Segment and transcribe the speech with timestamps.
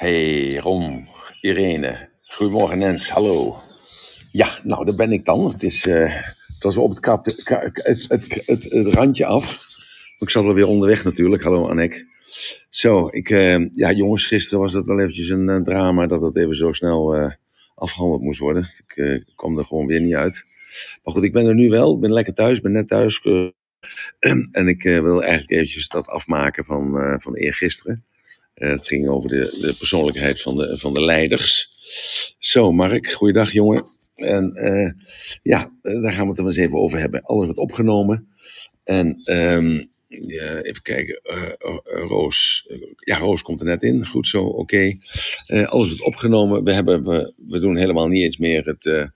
[0.00, 1.04] Hey Rom,
[1.40, 2.08] Irene.
[2.22, 3.56] Goedemorgen Nens, hallo.
[4.30, 5.48] Ja, nou daar ben ik dan.
[5.52, 6.14] Het, is, eh,
[6.46, 9.58] het was wel op het, het, het, het, het randje af.
[10.18, 11.42] Ik zat alweer onderweg natuurlijk.
[11.42, 12.06] Hallo Annek.
[12.70, 16.36] Zo, ik, eh, ja jongens, gisteren was het wel eventjes een eh, drama dat het
[16.36, 17.32] even zo snel eh,
[17.74, 18.68] afgehandeld moest worden.
[18.86, 20.44] Ik kwam er gewoon weer niet uit.
[21.04, 21.94] Maar goed, ik ben er nu wel.
[21.94, 23.20] Ik ben lekker thuis, ben net thuis.
[24.52, 28.04] en ik wil eigenlijk eventjes dat afmaken van, van eergisteren.
[28.60, 31.68] Eh, het ging over de, de persoonlijkheid van de, van de leiders.
[32.38, 33.84] Zo, Mark, goeiedag jongen.
[34.14, 34.90] En eh,
[35.42, 37.22] ja, eh, daar gaan we het er eens even over hebben.
[37.22, 38.28] Alles wordt opgenomen.
[38.84, 41.20] En ehm, ja, even kijken,
[41.84, 42.68] Roos.
[42.96, 44.06] Ja, Roos komt er net in.
[44.06, 44.96] Goed zo, oké.
[45.46, 46.64] Alles wordt opgenomen.
[46.64, 49.10] We, hebben, we, we doen helemaal niet eens meer het,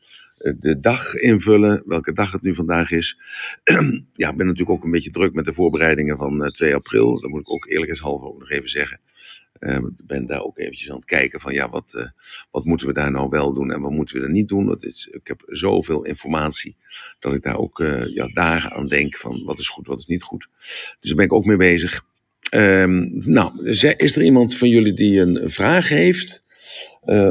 [0.59, 3.19] de dag invullen, welke dag het nu vandaag is.
[4.23, 7.21] ja, ik ben natuurlijk ook een beetje druk met de voorbereidingen van eh, 2 april.
[7.21, 9.01] Dat moet ik ook eerlijkheidshalve ook nog even zeggen.
[9.59, 12.07] Eh, ik ben daar ook eventjes aan het kijken van ja, wat, eh,
[12.51, 14.67] wat moeten we daar nou wel doen en wat moeten we er niet doen.
[14.67, 16.77] Dat is, ik heb zoveel informatie
[17.21, 20.07] dat ik daar ook eh, ja, dagen aan denk van wat is goed, wat is
[20.07, 20.49] niet goed.
[20.59, 22.05] Dus daar ben ik ook mee bezig.
[22.51, 26.43] Ehm, nou, is er- iemand van jullie die een vraag heeft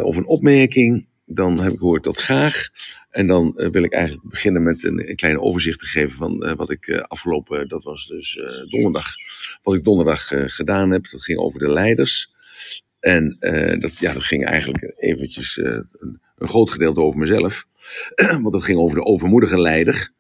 [0.01, 1.05] of een opmerking?
[1.25, 2.69] Dan heb ik gehoord dat graag.
[3.13, 6.43] En dan eh, wil ik eigenlijk beginnen met een, een klein overzicht te geven van
[6.43, 9.15] eh, wat ik eh, afgelopen, dat was dus donderdag,
[9.63, 11.09] wat ik donderdag gedaan heb.
[11.09, 12.31] Dat ging over de leiders.
[12.99, 13.37] En
[13.79, 17.65] dat, ja, dat ging eigenlijk eventjes een groot gedeelte over mezelf.
[18.41, 20.11] Want dat ging over de overmoedige leider.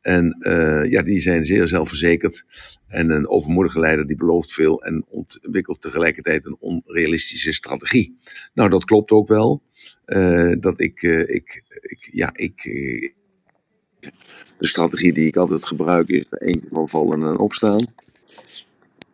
[0.00, 2.44] En eh, ja, die zijn zeer zelfverzekerd.
[2.88, 8.18] En een overmoedige leider die belooft veel en ontwikkelt tegelijkertijd een onrealistische strategie.
[8.54, 9.62] Nou, dat klopt ook wel.
[10.04, 12.62] Eh, dat ik, eh, ik, ik, ja, ik,
[14.58, 17.80] de strategie die ik altijd gebruik is één keer van vallen en opstaan.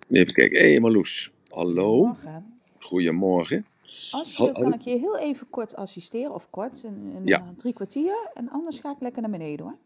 [0.08, 0.58] Even kijken.
[0.60, 1.30] Hé, hey, Marloes.
[1.48, 1.96] Hallo.
[2.04, 2.60] Goedemorgen.
[2.78, 3.66] Goedemorgen.
[4.10, 6.86] Als je, kan ik je heel even kort assisteren, of kort,
[7.24, 7.38] Ja.
[7.38, 8.30] eh, drie kwartier.
[8.34, 9.76] En anders ga ik lekker naar beneden hoor.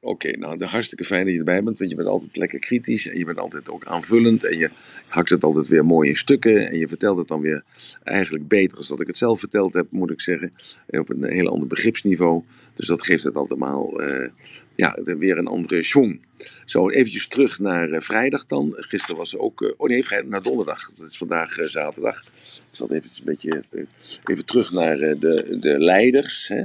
[0.00, 3.08] Oké, nou, de hartstikke fijn dat je erbij bent, want je bent altijd lekker kritisch
[3.08, 4.70] en je bent altijd ook aanvullend en je
[5.08, 7.64] hakt het altijd weer mooi in stukken en je vertelt het dan weer
[8.02, 10.52] eigenlijk beter als dat ik het zelf verteld heb, moet ik zeggen,
[10.86, 12.42] en op een heel ander begripsniveau.
[12.74, 14.28] Dus dat geeft het allemaal eh,
[14.74, 16.20] ja, weer een andere schwung.
[16.64, 18.74] Zo, eventjes terug naar eh, vrijdag dan.
[18.76, 20.90] Gisteren was ook, eh, oh nee, vrijdag naar donderdag.
[20.96, 22.22] Het is vandaag eh, zaterdag.
[22.26, 23.84] Ik zat even een beetje, eh,
[24.24, 26.62] even terug naar eh, de, de leiders, hè.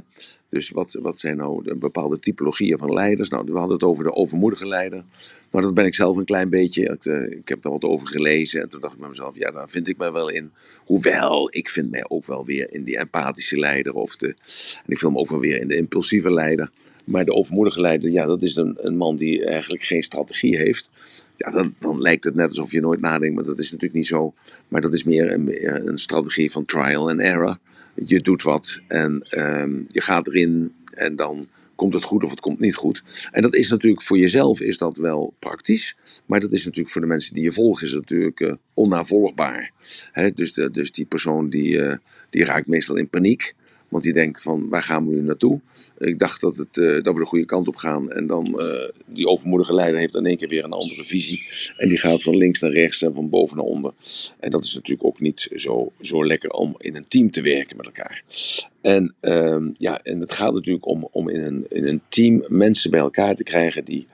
[0.51, 3.29] Dus wat, wat zijn nou de bepaalde typologieën van leiders?
[3.29, 5.03] Nou, we hadden het over de overmoedige leider.
[5.51, 6.83] Nou, dat ben ik zelf een klein beetje.
[6.83, 8.61] Ik, eh, ik heb daar wat over gelezen.
[8.61, 10.51] En toen dacht ik bij mezelf, ja, daar vind ik mij wel in.
[10.85, 13.93] Hoewel, ik vind mij ook wel weer in die empathische leider.
[13.93, 14.27] Of de,
[14.85, 16.71] en ik me ook wel weer in de impulsieve leider.
[17.03, 20.89] Maar de overmoedige leider, ja, dat is een, een man die eigenlijk geen strategie heeft.
[21.37, 24.07] Ja, dan, dan lijkt het net alsof je nooit nadenkt, maar dat is natuurlijk niet
[24.07, 24.33] zo.
[24.67, 27.57] Maar dat is meer een, een strategie van trial and error.
[27.93, 32.39] Je doet wat en ehm, je gaat erin en dan komt het goed of het
[32.39, 33.03] komt niet goed.
[33.31, 37.01] En dat is natuurlijk voor jezelf is dat wel praktisch, maar dat is natuurlijk voor
[37.01, 39.71] de mensen die je volgen is natuurlijk eh, onnavolgbaar.
[40.35, 41.97] Dus, dus die persoon die, eh,
[42.29, 43.53] die raakt meestal in paniek.
[43.91, 45.59] Want die denkt van, waar gaan we nu naartoe?
[45.97, 48.11] Ik dacht dat, het, eh, dat we de goede kant op gaan.
[48.11, 51.43] En dan, eh, die overmoedige leider heeft in één keer weer een andere visie.
[51.77, 53.93] En die gaat van links naar rechts en van boven naar onder.
[54.39, 57.77] En dat is natuurlijk ook niet zo, zo lekker om in een team te werken
[57.77, 58.23] met elkaar.
[58.81, 62.91] En, ehm, ja, en het gaat natuurlijk om, om in, een, in een team mensen
[62.91, 64.07] bij elkaar te krijgen die,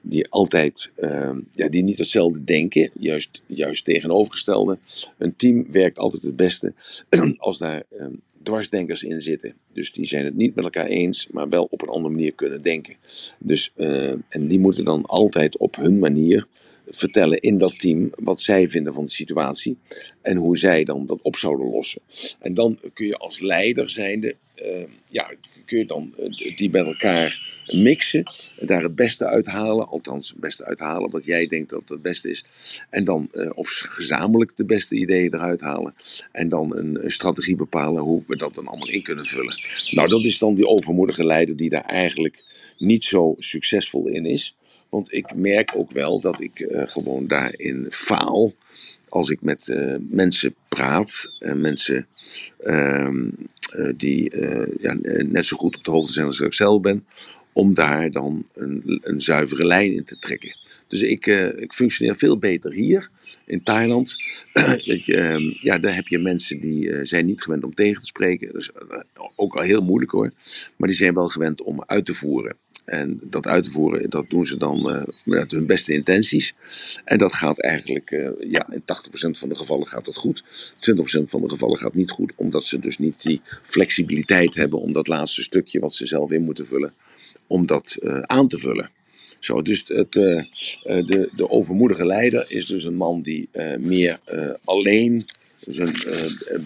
[0.00, 4.78] die altijd, ehm, ja, die niet hetzelfde denken, juist, juist tegenovergestelde.
[5.18, 6.72] Een team werkt altijd het beste
[7.38, 9.54] als daar ehm, dwarsdenkers in zitten.
[9.72, 12.62] Dus die zijn het niet met elkaar eens, maar wel op een andere manier kunnen
[12.62, 12.96] denken.
[13.38, 16.46] Dus, eh, en die moeten dan altijd op hun manier
[16.88, 19.78] vertellen in dat team wat zij vinden van de situatie
[20.22, 22.00] en hoe zij dan dat op zouden lossen.
[22.40, 25.30] En dan kun je als leider zijnde, eh, ja,
[25.64, 28.22] kun je dan eh, die bij elkaar mixen,
[28.60, 32.44] daar het beste uithalen, althans het beste uithalen wat jij denkt dat het beste is,
[32.90, 35.94] en dan eh, of gezamenlijk de beste ideeën eruit halen
[36.32, 39.60] en dan een, strategie bepalen hoe we dat dan allemaal in kunnen vullen.
[39.90, 42.42] Nou, dat is dan die overmoedige leider die daar eigenlijk
[42.78, 44.56] niet zo succesvol in is.
[44.88, 48.54] Want ik merk ook wel dat ik eh, gewoon daarin faal.
[49.08, 51.28] Als ik met eh, mensen praat.
[51.38, 52.06] En mensen
[52.58, 53.30] ehm,
[53.72, 54.32] eh, die
[54.80, 54.96] ja,
[55.26, 57.06] net zo goed op de hoogte zijn als ik zelf ben.
[57.54, 60.56] Om daar dan een, een zuivere lijn in te trekken.
[60.88, 63.08] Dus ik, uh, ik functioneer veel beter hier
[63.44, 64.14] in Thailand.
[64.78, 68.06] je, ehm, ja, daar heb je mensen die uh, zijn niet gewend om tegen te
[68.06, 68.54] spreken.
[68.54, 68.70] Is
[69.36, 70.32] ook al heel moeilijk hoor.
[70.76, 72.56] Maar die zijn wel gewend om uit te voeren.
[72.84, 76.54] En dat uit te voeren, dat doen ze dan met hun beste intenties.
[77.04, 78.84] En dat gaat eigenlijk, ja, in 80%
[79.38, 80.44] van de gevallen gaat dat goed.
[80.74, 84.92] 20% van de gevallen gaat niet goed, omdat ze dus niet die flexibiliteit hebben om
[84.92, 86.92] dat laatste stukje wat ze zelf in moeten vullen,
[87.46, 88.90] om dat uh, aan te vullen.
[89.38, 93.48] Zo, dus het, de, de overmoedige leider is dus een man die
[93.78, 94.18] meer
[94.64, 95.24] alleen,
[95.58, 95.96] dus een,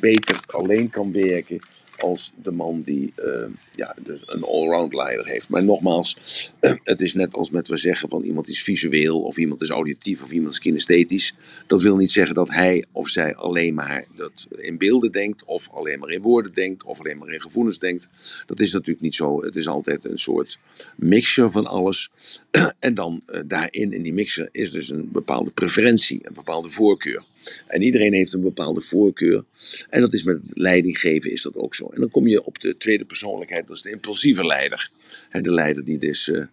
[0.01, 1.61] beter alleen kan werken
[1.99, 5.49] als de man die uh, ja, dus een allround leider heeft.
[5.49, 6.17] Maar nogmaals,
[6.85, 10.23] het is net als met we zeggen van iemand is visueel of iemand is auditief
[10.23, 11.35] of iemand is kinesthetisch.
[11.67, 15.69] Dat wil niet zeggen dat hij of zij alleen maar dat in beelden denkt of
[15.73, 18.09] alleen maar in woorden denkt of alleen maar in gevoelens denkt.
[18.47, 19.43] Dat is natuurlijk niet zo.
[19.43, 20.59] Het is altijd een soort
[20.97, 22.11] mixture van alles.
[22.79, 27.25] en dan uh, daarin, in die mixture, is dus een bepaalde preferentie, een bepaalde voorkeur.
[27.67, 29.45] En iedereen heeft een bepaalde voorkeur.
[29.89, 31.89] En dat is met leidinggeven is dat ook zo.
[31.89, 34.91] En dan kom je op de tweede persoonlijkheid, dat is de impulsieve leider.
[35.31, 36.45] de leider die dus uh,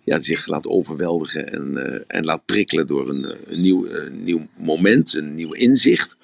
[0.00, 5.14] ja, zich laat overweldigen en, uh, en laat prikkelen door een, een nieuw, nieuw moment,
[5.14, 6.16] een nieuw inzicht.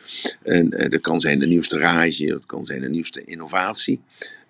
[0.42, 4.00] En uh, dat kan zijn de nieuwste rage, dat kan zijn de nieuwste innovatie.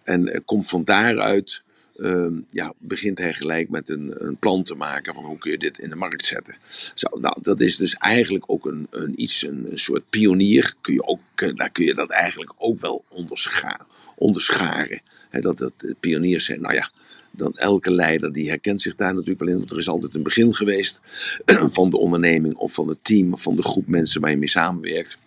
[0.05, 1.63] En komt van daaruit
[2.01, 5.59] uh, ja, begint hij gelijk met een, een, plan te maken van hoe kun je
[5.59, 6.55] dit in de markt zetten.
[6.95, 10.75] Zo, nou, dat is dus eigenlijk ook een, een iets, een, soort pionier.
[10.81, 11.21] Kun je ook,
[11.57, 13.87] daar kun je dat eigenlijk ook wel onderscha
[14.17, 15.01] onderscharen.
[15.41, 16.91] Dat dat pioniers zijn, nou ja,
[17.31, 19.59] dan elke leider die herkent zich daar natuurlijk wel in.
[19.59, 21.01] Want er is altijd een begin geweest
[21.79, 24.49] van de onderneming of van het team of van de groep mensen waar je mee
[24.49, 25.19] samenwerkt.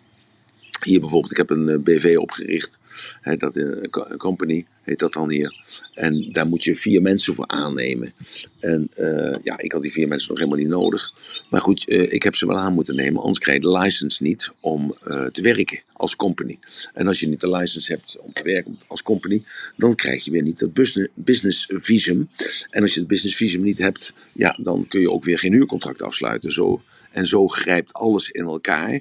[0.84, 2.80] Hier bijvoorbeeld, ik heb een uh, BV opgericht.
[3.22, 5.64] He, dat, uh, een company heet dat dan hier.
[5.94, 8.14] En daar moet je vier mensen voor aannemen.
[8.60, 11.14] En uh, ja, ik had die vier mensen nog helemaal niet nodig.
[11.50, 13.22] Maar goed, ik heb ze wel aan moeten nemen.
[13.22, 14.96] Anders krijg je de license niet om
[15.32, 16.60] te werken als company.
[16.94, 19.44] En als je niet de license hebt om te werken als company,
[19.78, 20.74] dan krijg je weer niet dat
[21.14, 22.30] business visum.
[22.70, 25.54] En als je het business visum niet hebt, ja, dan kun je ook weer geen
[25.54, 26.52] huurcontract afsluiten.
[26.52, 26.82] Zo
[27.14, 29.00] en zo grijpt alles in elkaar.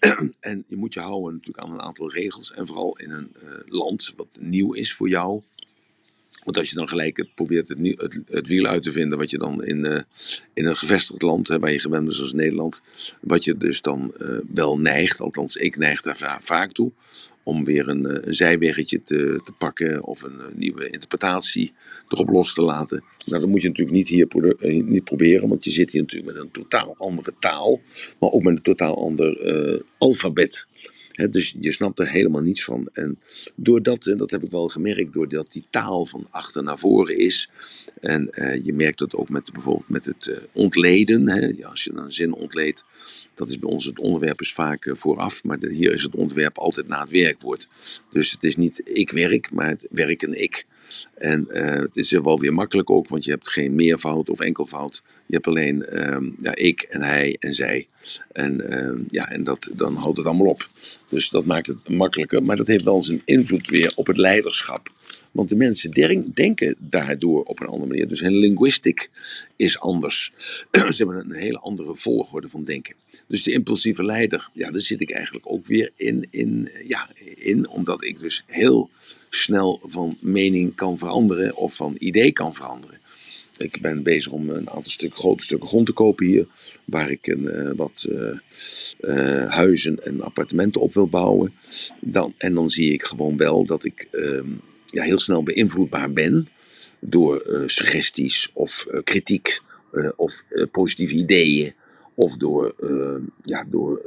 [0.40, 2.52] en je moet je houden natuurlijk aan een aantal regels.
[2.52, 5.42] En vooral in een uh, land wat nieuw is voor jou.
[6.44, 9.38] Want als je dan gelijk probeert het, het, het, wiel uit te vinden, wat je
[9.38, 9.98] dan in, uh,
[10.52, 12.80] in een gevestigd land, hè, waar je gewend bent zoals Nederland,
[13.20, 16.92] wat je dus dan uh, wel neigt, althans ik neig daar va vaak toe,
[17.42, 21.72] om weer een, een zijweggetje te, te, pakken of een, een, nieuwe interpretatie
[22.08, 23.04] erop los te laten.
[23.26, 26.32] Nou, dat moet je natuurlijk niet hier pro niet proberen, want je zit hier natuurlijk
[26.32, 27.80] met een totaal andere taal,
[28.20, 30.66] maar ook met een totaal ander alfabet.
[31.30, 32.88] Dus je snapt er helemaal niets van.
[32.92, 33.18] En
[33.54, 37.50] doordat, en dat heb ik wel gemerkt, doordat die taal van achter naar voren is.
[38.00, 41.54] En uh, je merkt dat ook met bijvoorbeeld met het uh, ontleden.
[41.56, 42.84] Ja, als je een zin ontleedt,
[43.34, 45.44] dat is bij ons het onderwerp is vaak uh, vooraf.
[45.44, 47.68] Maar hier is het onderwerp altijd na het werkwoord.
[48.12, 50.66] Dus het is niet ik werk, maar het werken ik.
[51.14, 55.02] En uh, het is wel weer makkelijk ook, want je hebt geen meervoud of enkelvoud.
[55.26, 57.86] Je hebt alleen um, ja, ik en hij en zij.
[58.32, 60.68] En, uh, ja, en dat, dan houdt het allemaal op.
[61.08, 62.42] Dus dat maakt het makkelijker.
[62.42, 64.90] Maar dat heeft wel zijn invloed weer op het leiderschap.
[65.30, 65.90] Want de mensen
[66.34, 68.08] denken daardoor op een andere manier.
[68.08, 69.10] Dus hun linguistic
[69.56, 70.32] is anders.
[70.70, 72.94] Ze hebben een hele andere volgorde van denken.
[73.26, 77.68] Dus de impulsieve leider, ja, daar zit ik eigenlijk ook weer in, in, ja, in
[77.68, 78.90] omdat ik dus heel
[79.30, 82.98] snel van mening kan veranderen of van idee kan veranderen.
[83.56, 86.46] Ik ben bezig om een aantal stuk, grote stukken grond te kopen hier,
[86.84, 88.38] waar ik een, uh, wat uh,
[89.00, 91.52] uh, huizen en appartementen op wil bouwen.
[92.00, 94.08] Dan, en dan zie ik gewoon wel dat ik
[94.86, 96.48] ja, heel snel beïnvloedbaar ben
[97.00, 99.62] door suggesties of kritiek
[100.16, 101.72] of positieve ideeën.
[102.14, 102.74] Of door,
[103.42, 104.02] ja, door,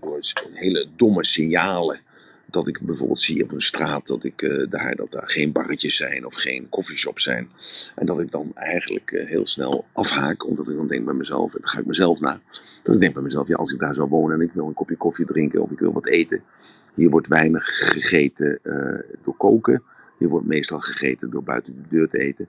[0.00, 0.20] door
[0.52, 2.00] hele domme signalen
[2.50, 5.96] dat ik bijvoorbeeld zie op een straat dat, ik, uh, daar, dat daar geen barretjes
[5.96, 7.48] zijn of geen koffieshops zijn.
[7.94, 11.54] En dat ik dan eigenlijk uh, heel snel afhaak, omdat ik dan denk bij mezelf,
[11.54, 12.40] en dan ga ik mezelf na.
[12.82, 14.74] Dat ik denk bij mezelf, ja, als ik daar zou wonen en ik wil een
[14.74, 16.42] kopje koffie drinken of ik wil wat eten.
[16.94, 19.82] Hier wordt weinig gegeten uh, door koken.
[20.18, 22.48] Hier wordt meestal gegeten door buiten de deur te eten.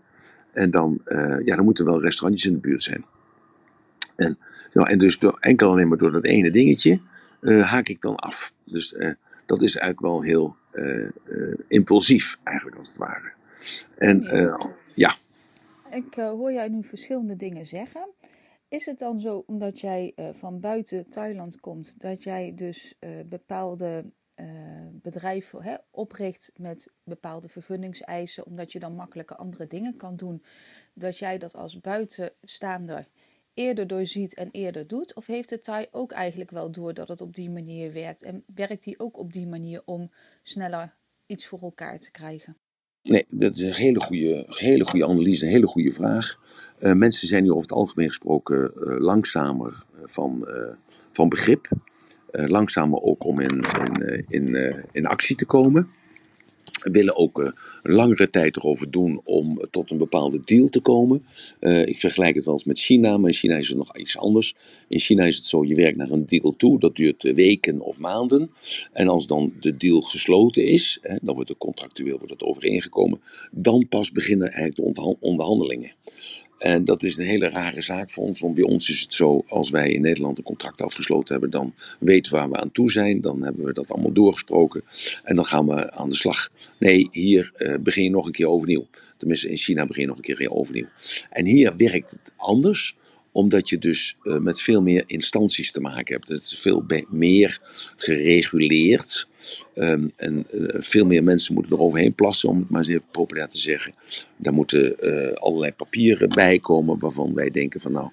[0.51, 1.01] En dan,
[1.45, 3.05] ja, dan moeten wel restaurantjes in de buurt zijn.
[4.15, 4.37] En,
[4.73, 6.99] nou, en dus door, enkel alleen maar door dat ene dingetje
[7.41, 8.53] haak ik dan af.
[8.63, 8.95] Dus
[9.49, 13.31] dat is eigenlijk wel heel uh, uh, impulsief, eigenlijk als het ware.
[13.97, 14.21] En
[14.93, 15.15] ja.
[15.89, 18.09] Ik hoor jij nu verschillende dingen zeggen.
[18.67, 24.05] Is het dan zo, omdat jij van buiten Thailand komt, dat jij dus bepaalde
[24.91, 30.43] bedrijf hè, opricht met bepaalde vergunningseisen, omdat je dan makkelijker andere dingen kan doen,
[30.93, 33.07] dat jij dat als buitenstaander
[33.53, 35.15] eerder doorziet en eerder doet?
[35.15, 38.23] Of heeft de Thai ook eigenlijk wel door dat het op die manier werkt?
[38.23, 40.11] En werkt hij ook op die manier om
[40.43, 42.57] sneller iets voor elkaar te krijgen?
[43.03, 46.37] Nee, dat is een hele goede, hele goede analyse, een hele goede vraag.
[46.79, 50.73] Uh, mensen zijn nu over het algemeen gesproken uh, langzamer van, uh,
[51.11, 51.67] van begrip.
[52.31, 53.65] langzamer ook om in,
[54.27, 55.89] in, in, in actie te komen
[56.71, 57.51] willen ook uh,
[57.83, 61.25] langere tijd erover doen om tot een bepaalde deal te komen.
[61.59, 64.17] Uh, ik vergelijk het wel eens met China, maar in China is het nog iets
[64.17, 64.55] anders.
[64.87, 67.99] In China is het zo, je werkt naar een deal toe, dat duurt weken of
[67.99, 68.51] maanden.
[68.93, 73.21] En als dan de deal gesloten is, hè, dan wordt het contractueel wordt het overeengekomen,
[73.51, 75.91] dan pas beginnen eigenlijk de onderhandelingen.
[76.59, 79.43] En dat is een hele rare zaak voor ons, want bij ons is het zo,
[79.47, 82.91] als wij in Nederland een contract afgesloten hebben, dan weten we waar we aan toe
[82.91, 84.83] zijn, dan hebben we dat allemaal doorgesproken
[85.23, 86.49] en dan gaan we aan de slag.
[86.79, 88.87] Nee, hier uh, begin je nog een keer overnieuw.
[89.17, 90.87] Tenminste, in China begin je nog een keer overnieuw.
[91.29, 92.95] En hier werkt het anders
[93.31, 96.27] omdat je dus uh, met veel meer instanties te maken hebt.
[96.27, 97.59] Het is veel meer
[97.97, 99.27] gereguleerd.
[99.75, 103.47] Um, en uh, veel meer mensen moeten er overheen plassen, om het maar even populair
[103.47, 103.93] te zeggen.
[104.37, 108.09] Daar moeten uh, allerlei papieren bij komen waarvan wij denken van nou,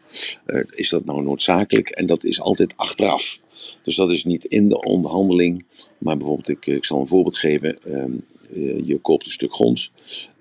[0.70, 1.88] is dat nou noodzakelijk?
[1.88, 3.38] En dat is altijd achteraf.
[3.82, 5.64] Dus dat is niet in de onderhandeling.
[5.98, 7.78] Maar bijvoorbeeld, ik, ik zal een voorbeeld geven.
[7.86, 9.90] Um, uh, je koopt een stuk grond.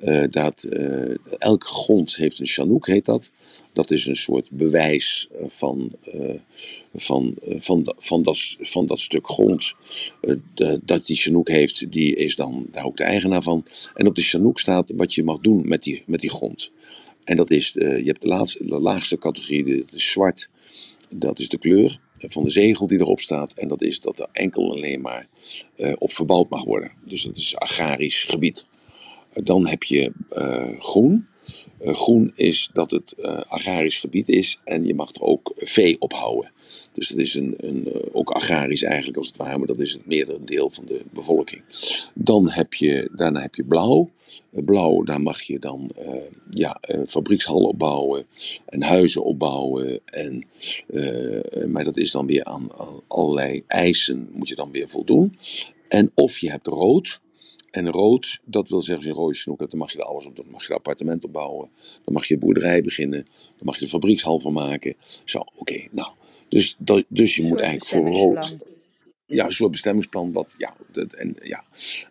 [0.03, 3.31] Uh, dat, uh, elke grond heeft een chanouk, heet dat.
[3.73, 5.91] Dat is een soort bewijs van,
[6.95, 9.73] van, van, van, dat, van dat stuk grond.
[10.83, 13.65] Dat die chanouk heeft, die is dan daar ook de eigenaar van.
[13.93, 16.71] En op de chanouk staat wat je mag doen met die, met die grond.
[17.23, 20.49] En dat is, je hebt de, laagste categorie, de zwart.
[21.09, 23.53] Dat is de kleur van de zegel die erop staat.
[23.53, 25.27] En dat is dat er enkel alleen maar
[25.77, 26.91] uh, op verbouwd mag worden.
[27.03, 28.65] Dus dat is agrarisch gebied.
[29.33, 31.27] Uh, dan heb je uh, groen.
[31.79, 33.15] Groen is dat het
[33.47, 36.51] agrarisch gebied is en je mag er ook vee op houden.
[36.93, 40.05] Dus dat is een, een, ook agrarisch eigenlijk als het ware, maar dat is het
[40.05, 41.61] meerdere van de bevolking.
[42.13, 44.09] Dan heb je, daarna heb je blauw.
[44.51, 46.13] Blauw, daar mag je dan uh,
[46.49, 48.25] ja, uh, fabriekshallen opbouwen
[48.65, 49.99] en huizen opbouwen.
[50.05, 50.43] En,
[51.71, 52.69] maar dat is dan weer aan,
[53.07, 55.33] allerlei eisen, moet je dan weer voldoen.
[55.87, 57.19] En of je hebt rood.
[57.75, 60.35] En rood, dat wil zeggen, je rode snoek hebt, dan mag je er alles op
[60.35, 60.43] doen.
[60.45, 61.69] Dan mag je een appartement opbouwen.
[62.03, 63.25] Dan mag je een boerderij beginnen.
[63.39, 64.95] Dan mag je een fabriekshal van maken.
[65.23, 66.13] Zo, oké, okay, nou.
[66.49, 66.77] Dus,
[67.07, 68.55] dus je moet eigenlijk voor rood
[69.27, 70.31] ja, een soort bestemmingsplan.
[70.31, 71.63] Wat, ja, dat, en, ja.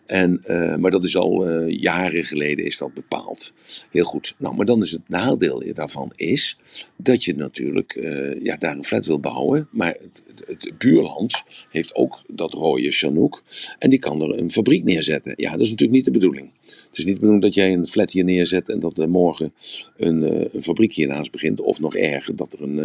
[0.06, 3.52] En, uh, maar dat is al uh, jaren geleden is dat bepaald.
[3.90, 4.35] Heel goed.
[4.38, 6.59] Nou, maar dan is het nadeel daarvan is
[6.97, 9.68] dat je natuurlijk uh, ja, daar een flat wil bouwen.
[9.71, 13.42] Maar het, het, het, buurland heeft ook dat rode Chanook.
[13.78, 15.33] En die kan er een fabriek neerzetten.
[15.37, 16.50] Ja, dat is natuurlijk niet de bedoeling.
[16.66, 19.52] Het is niet de bedoeling dat jij een flat hier neerzet en dat er morgen
[19.97, 20.23] een,
[20.54, 21.61] een fabriek hiernaast begint.
[21.61, 22.78] Of nog erger, dat er een,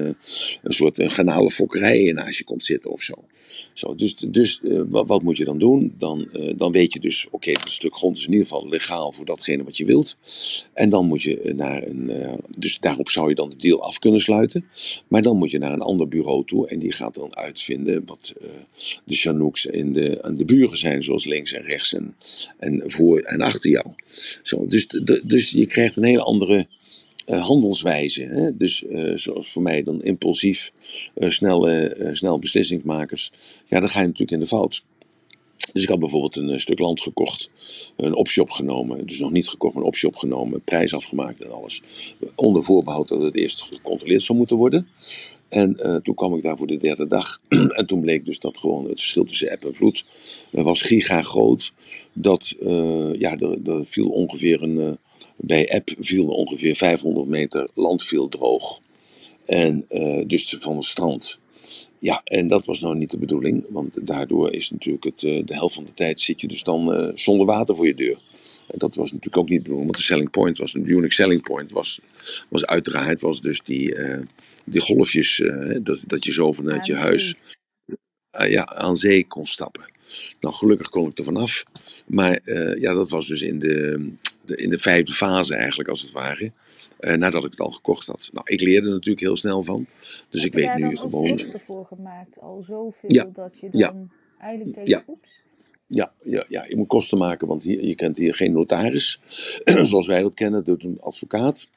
[0.63, 3.13] een soort een ganale fokkerij naast je komt zitten of zo.
[3.95, 5.93] dus dus wat, moet je dan doen?
[5.97, 9.25] Dan, dan weet je dus, oké, okay, stuk grond is in ieder geval legaal voor
[9.25, 10.17] datgene wat je wilt.
[10.73, 12.11] En dan moet je naar een,
[12.57, 14.65] dus daarop zou je dan de deal af kunnen sluiten.
[15.07, 18.33] Maar dan moet je naar een ander bureau toe en die gaat dan uitvinden wat
[19.05, 22.15] de Chanooks in de, aan de buren zijn, zoals links en rechts en,
[22.59, 23.87] en voor en achter jou.
[24.67, 24.87] Dus,
[25.23, 26.67] dus je krijgt een hele andere
[27.27, 28.23] uh, handelswijze.
[28.23, 28.57] Hè?
[28.57, 30.71] Dus uh, zoals voor mij dan impulsief,
[31.15, 33.31] uh, snelle, snel beslissingsmakers.
[33.65, 34.83] Ja, dan ga je natuurlijk in de fout.
[35.73, 37.49] Dus ik had bijvoorbeeld een stuk land gekocht,
[37.95, 41.81] een optie opgenomen, dus nog niet gekocht, maar een optie opgenomen, prijs afgemaakt en alles.
[42.35, 44.87] Onder voorbehoud dat het eerst gecontroleerd zou moeten worden.
[45.49, 47.39] En uh, toen kwam ik daar voor de derde dag.
[47.77, 50.05] en toen bleek dus dat gewoon het verschil tussen app en vloed
[50.51, 51.73] uh, was giga groot.
[52.13, 54.97] Dat, uh, ja, er, er, viel ongeveer een,
[55.35, 58.79] bij App viel ongeveer 500 meter land viel droog.
[59.45, 59.85] En
[60.27, 61.39] dus van het strand.
[61.99, 65.53] Ja, en dat was nou niet de bedoeling, want daardoor is natuurlijk het, uh, de
[65.53, 68.17] helft van de tijd zit je dus dan uh, zonder water voor je deur.
[68.67, 71.13] En dat was natuurlijk ook niet de bedoeling, want de selling point was, een unique
[71.13, 71.99] selling point was,
[72.49, 73.99] was uiteraard was dus die,
[74.65, 75.41] die golfjes,
[75.81, 77.35] dat, dat je zo vanuit je huis
[78.31, 79.91] ja, aan zee kon stappen.
[80.39, 81.63] Nou, gelukkig kon ik er vanaf.
[82.05, 82.39] Maar
[82.79, 84.07] ja, dat was dus in de,
[84.45, 86.51] de, in de vijfde fase eigenlijk, als het ware.
[86.99, 88.29] Uh, nadat ik het al gekocht had.
[88.33, 89.85] Nou, ik leerde er natuurlijk heel snel van.
[90.29, 91.25] Dus Heb ik weet nu gewoon.
[91.25, 92.39] Heb je daar voor gemaakt?
[92.39, 93.29] Al zoveel ja.
[93.33, 93.95] dat je dan ja.
[94.39, 95.03] eigenlijk tegen ja.
[95.07, 95.43] Oeps.
[95.87, 99.19] Ja, ja, ja, je moet kosten maken, want hier, je kent hier geen notaris.
[99.89, 101.69] Zoals wij dat kennen, doet een advocaat.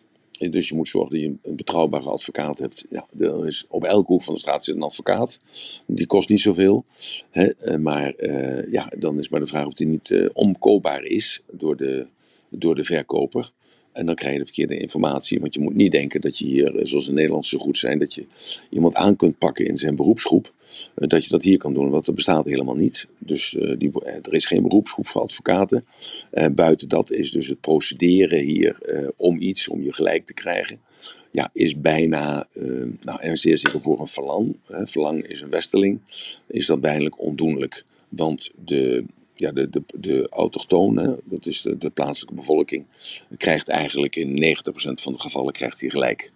[0.51, 2.85] Dus je moet zorgen dat je een betrouwbare advocaat hebt.
[2.91, 5.41] Ja, er is, op elke hoek van de straat zit een advocaat.
[5.87, 6.85] Die kost niet zoveel.
[7.31, 7.45] Hè?
[7.45, 11.43] Eh, maar uh, ja, dan is maar de vraag of die niet uh, omkoopbaar is
[11.51, 12.07] door de,
[12.49, 13.51] door de verkoper.
[13.93, 15.41] En dan krijg je de verkeerde informatie.
[15.41, 18.15] Want je moet niet denken dat je hier, zoals in Nederland zo goed zijn, dat
[18.15, 18.27] je
[18.71, 20.53] iemand aan kunt pakken in zijn beroepsgroep.
[20.95, 23.09] Dat je dat hier kan doen, want dat bestaat helemaal niet.
[23.19, 25.85] Dus die, er is geen beroepsgroep voor advocaten.
[26.53, 28.79] buiten dat is dus het procederen hier
[29.17, 30.81] om iets, om je gelijk te krijgen.
[31.31, 32.47] Ja, is bijna,
[33.01, 34.57] nou en zeer zeker voor een verlang.
[34.67, 36.01] Verlang is een westeling.
[36.47, 37.85] Is dat bijna ondoenlijk.
[38.09, 42.87] Want de, ja, de, de, de dat is de, de plaatselijke bevolking,
[43.37, 46.33] krijgt eigenlijk in 90% van de gevallen krijgt hij gelijk.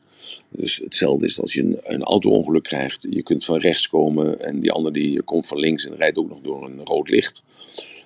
[0.49, 3.07] Dus hetzelfde is als je een, een auto-ongeluk krijgt.
[3.11, 6.29] Je kunt van rechts komen en die ander die komt van links en rijdt ook
[6.29, 7.43] nog door een rood licht.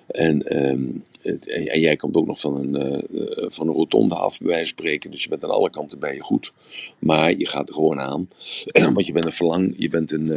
[0.07, 4.37] En, um, het, en, jij komt ook nog van een, uh, van een rotonde af,
[4.37, 5.11] bij wijze van spreken.
[5.11, 6.53] Dus je bent aan alle kanten bij je goed.
[6.99, 8.29] Maar je gaat er gewoon aan.
[8.93, 10.29] Want je bent een verlang, je bent een,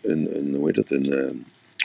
[0.00, 1.12] een, een, hoe heet dat, een,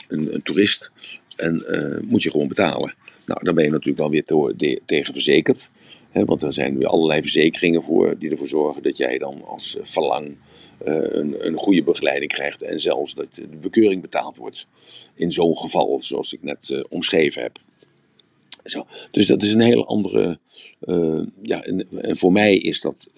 [0.08, 0.90] een, een toerist.
[1.36, 2.94] En uh, moet je gewoon betalen.
[3.26, 5.70] Nou, dan ben je natuurlijk wel weer te, tegen verzekerd.
[6.10, 9.76] Hè, want er zijn weer allerlei verzekeringen voor die ervoor zorgen dat jij dan als
[9.82, 10.36] verlang
[10.84, 12.62] uh, een, een goede begeleiding krijgt.
[12.62, 14.66] En zelfs dat de bekeuring betaald wordt.
[15.14, 17.58] In zo'n geval, zoals ik net omschreven heb.
[18.64, 18.86] Zo.
[19.10, 20.38] Dus dat is een hele andere.
[21.42, 23.10] ja, en, en, voor mij is dat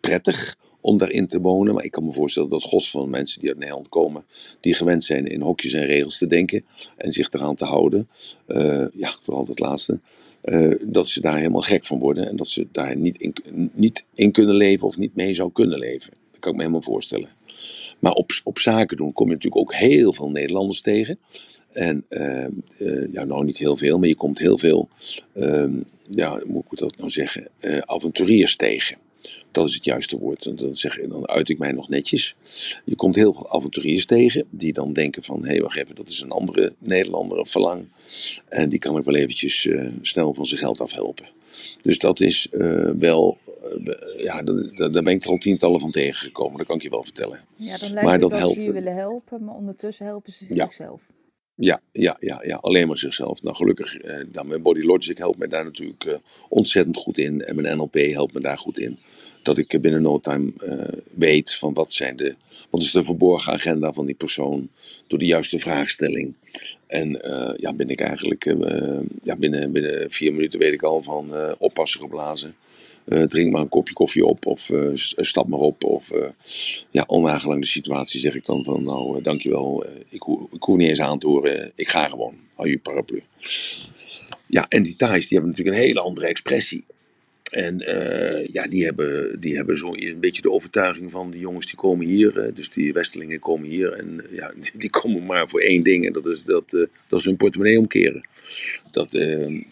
[0.00, 0.56] prettig
[0.88, 1.74] om daarin te wonen.
[1.74, 4.24] Maar ik kan me voorstellen dat gos van mensen die uit Nederland komen,
[4.60, 6.64] die gewend zijn in hokjes en regels te denken
[6.96, 8.08] en zich eraan te houden,
[8.46, 9.98] uh, ja, vooral dat laatste,
[10.44, 13.34] uh, dat ze daar helemaal gek van worden en dat ze daar niet in,
[13.72, 16.12] niet in kunnen leven of niet mee zou kunnen leven.
[16.30, 17.28] Dat kan ik me helemaal voorstellen.
[17.98, 21.18] Maar op, op zaken doen kom je natuurlijk ook heel veel Nederlanders tegen.
[21.72, 24.88] En uh, ja, nou niet heel veel, maar je komt heel veel,
[25.34, 27.48] ehm, ja, hoe moet ik dat nou zeggen,
[27.86, 28.96] avonturiers tegen.
[29.50, 30.46] Dat is het juiste woord.
[30.46, 32.36] En dan, zeg, dan uit ik mij nog netjes.
[32.84, 35.42] Je komt heel veel avonturiers tegen die dan denken van...
[35.42, 37.88] hé, hey, wacht even, dat is een andere Nederlander, een verlang.
[38.48, 41.28] En die kan ik wel eventjes uh, snel van zijn geld afhelpen.
[41.82, 43.38] Dus dat is uh, wel...
[43.84, 46.58] Uh, ja, daar, ben ik er al tientallen van tegengekomen.
[46.58, 47.44] Dat kan ik je wel vertellen.
[47.56, 51.04] Ja, dan lijkt maar het alsof ze je willen helpen, maar ondertussen helpen ze zichzelf.
[51.08, 51.14] Ja,
[51.60, 53.42] ja, ja, ja, alleen maar zichzelf.
[53.42, 56.14] Nou, gelukkig, eh, dan mijn Body Logic helpt me daar natuurlijk uh,
[56.48, 57.44] ontzettend goed in.
[57.44, 58.98] En mijn NLP helpt me daar goed in.
[59.42, 62.34] Dat ik binnen no time uh, weet van wat, zijn de,
[62.70, 64.68] wat is de verborgen agenda van die persoon.
[65.06, 66.34] Door de juiste vraagstelling.
[66.86, 67.10] En
[67.56, 68.44] ja, ben ik eigenlijk,
[69.22, 72.54] ja, binnen, binnen vier minuten weet ik al van oppassen geblazen.
[73.08, 75.84] Uh, drink maar een kopje koffie op of uh, stap maar op.
[75.84, 76.28] Of uh,
[76.90, 81.00] ja, de situatie zeg ik dan van nou dankjewel, ik, ho ik hoef niet eens
[81.00, 83.22] aan te horen, ik ga gewoon, hou je paraplu.
[84.46, 86.84] Ja, en die Thais die hebben natuurlijk een hele andere expressie.
[87.50, 87.78] En
[88.52, 92.06] ja, die hebben, die hebben zo een beetje de overtuiging van die jongens die komen
[92.06, 96.06] hier, dus die Westelingen komen hier en ja, die, die, komen maar voor één ding
[96.06, 96.70] en dat is, dat,
[97.08, 98.28] dat is hun portemonnee omkeren.
[98.90, 99.10] Dat,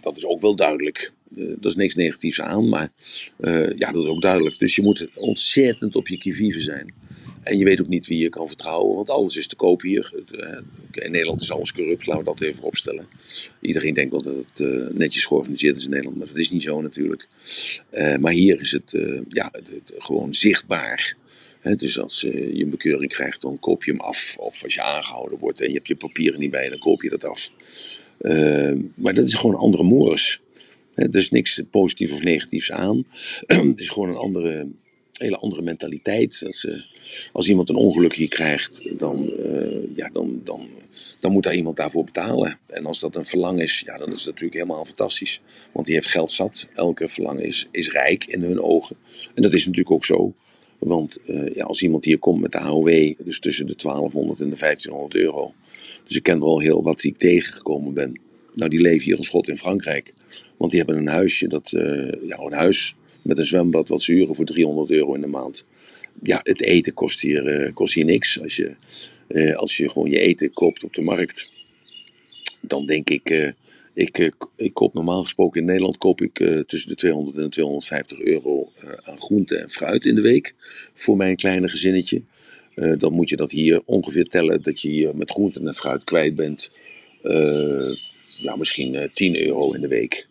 [0.01, 1.12] dat is ook wel duidelijk.
[1.35, 2.93] Uh, dat is niks negatiefs aan, maar
[3.41, 4.59] uh, ja, dat is ook duidelijk.
[4.59, 6.95] Dus je moet ontzettend op je kivive zijn.
[7.43, 10.12] En je weet ook niet wie je kan vertrouwen, want alles is te koop hier.
[10.31, 10.59] Uh,
[10.91, 13.07] in Nederland is alles corrupt, laten we dat even opstellen.
[13.61, 16.81] Iedereen denkt wel dat het netjes georganiseerd is in Nederland, maar dat is niet zo
[16.81, 17.29] natuurlijk.
[18.21, 19.53] maar hier is het, ja,
[19.99, 21.17] gewoon zichtbaar.
[21.77, 24.37] Dus als je een bekeuring krijgt, dan koop je hem af.
[24.39, 27.09] Of als je aangehouden wordt en je hebt je papieren niet bij, dan koop je
[27.09, 27.51] dat af.
[28.95, 30.41] maar dat is gewoon andere moers.
[30.97, 33.07] Er is niks positiefs of negatiefs aan.
[33.47, 34.69] het is gewoon een andere,
[35.13, 36.43] hele andere mentaliteit.
[36.47, 36.81] Als, uh,
[37.33, 40.69] als iemand een ongeluk hier krijgt, dan, uh, ja, dan, dan,
[41.21, 42.59] dan moet daar iemand daarvoor betalen.
[42.67, 45.41] En als dat een verlang is, ja, dan is het natuurlijk helemaal fantastisch.
[45.73, 46.69] Want die heeft geld zat.
[46.75, 48.97] Elke verlang is, is rijk in hun ogen.
[49.35, 50.35] En dat is natuurlijk ook zo.
[50.79, 54.51] Want uh, ja, als iemand hier komt met de AOW, dus tussen de 1200 en
[54.51, 55.55] de 1500 euro.
[56.05, 58.21] Dus ik ken er al heel wat die ik tegengekomen ben.
[58.57, 60.12] Nou, die leven hier als schot in Frankrijk.
[60.57, 64.12] Want die hebben een huisje, dat, uh, ja, een huis met een zwembad wat ze
[64.12, 65.64] huren voor 300 euro in de maand.
[66.23, 68.40] Ja, het eten kost hier, uh, kost hier niks.
[68.40, 68.75] Als je,
[69.29, 71.51] uh, als je gewoon je eten koopt op de markt,
[72.61, 73.55] dan denk ik,
[73.95, 76.35] ik, ik koop normaal gesproken in Nederland koop ik
[76.66, 80.55] tussen de 200 en 250 euro aan groente en fruit in de week
[80.95, 82.23] voor mijn kleine gezinnetje.
[82.75, 86.35] dan moet je dat hier ongeveer tellen dat je hier met groente en fruit kwijt
[86.35, 86.71] bent.
[88.37, 90.27] Ja, misschien 10 euro in de week.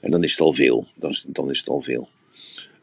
[0.00, 0.86] En dan is het al veel.
[0.94, 2.08] Dan is, dan is het al veel.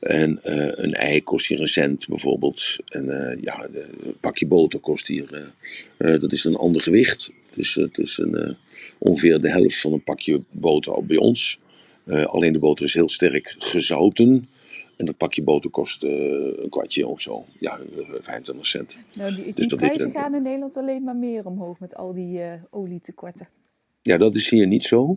[0.03, 2.75] En uh, een ei kost hier een cent bijvoorbeeld.
[2.86, 5.53] En uh, ja, een pakje boter kost hier,
[5.97, 7.31] uh, dat is een ander gewicht.
[7.49, 8.57] Dus het is een,
[8.97, 11.59] ongeveer de helft van een pakje boter bij ons.
[12.05, 14.47] alleen de boter is heel sterk gezouten.
[14.95, 17.45] En dat pakje boter kost een kwartje of zo.
[17.59, 18.99] Ja, 25 cent.
[19.13, 22.41] Nou, die, dus die prijzen gaan in Nederland alleen maar meer omhoog met al die
[22.69, 23.47] olietekorten.
[24.05, 25.13] Ja, dat is hier niet zo.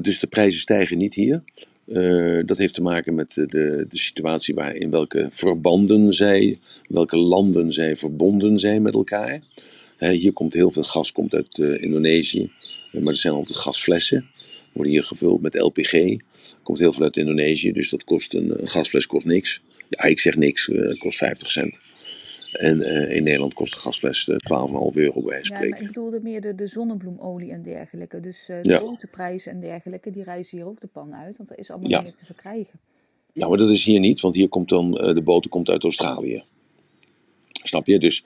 [0.00, 1.42] dus de prijzen stijgen niet hier.
[1.86, 3.46] Uh, dat heeft te maken met de,
[3.88, 9.42] de situatie waar, in welke verbanden zij, welke landen zij verbonden zijn met elkaar.
[9.98, 12.50] hier komt heel veel gas komt uit uh, Indonesië,
[12.92, 14.26] maar er zijn altijd gasflessen.
[14.72, 16.16] Worden hier gevuld met LPG.
[16.62, 19.62] Komt heel veel uit Indonesië, dus dat kost een, een gasfles kost niks.
[19.88, 21.80] Ja, ik zeg niks, kost 50 cent.
[22.60, 24.36] En uh, in Nederland kost de gasfles 12,5
[24.92, 25.64] euro bij spreken.
[25.64, 28.20] Ja, maar ik bedoelde meer de, de zonnebloemolie en dergelijke.
[28.20, 28.70] Dus uh, de
[29.16, 29.50] ja.
[29.50, 31.36] en dergelijke, die reizen hier ook de pan uit.
[31.36, 32.00] Want er is allemaal ja.
[32.00, 32.80] meer te verkrijgen.
[33.32, 36.42] Nou, maar dat is hier niet, want hier komt dan, de boter komt uit Australië.
[37.62, 37.98] Snap je?
[37.98, 38.22] Dus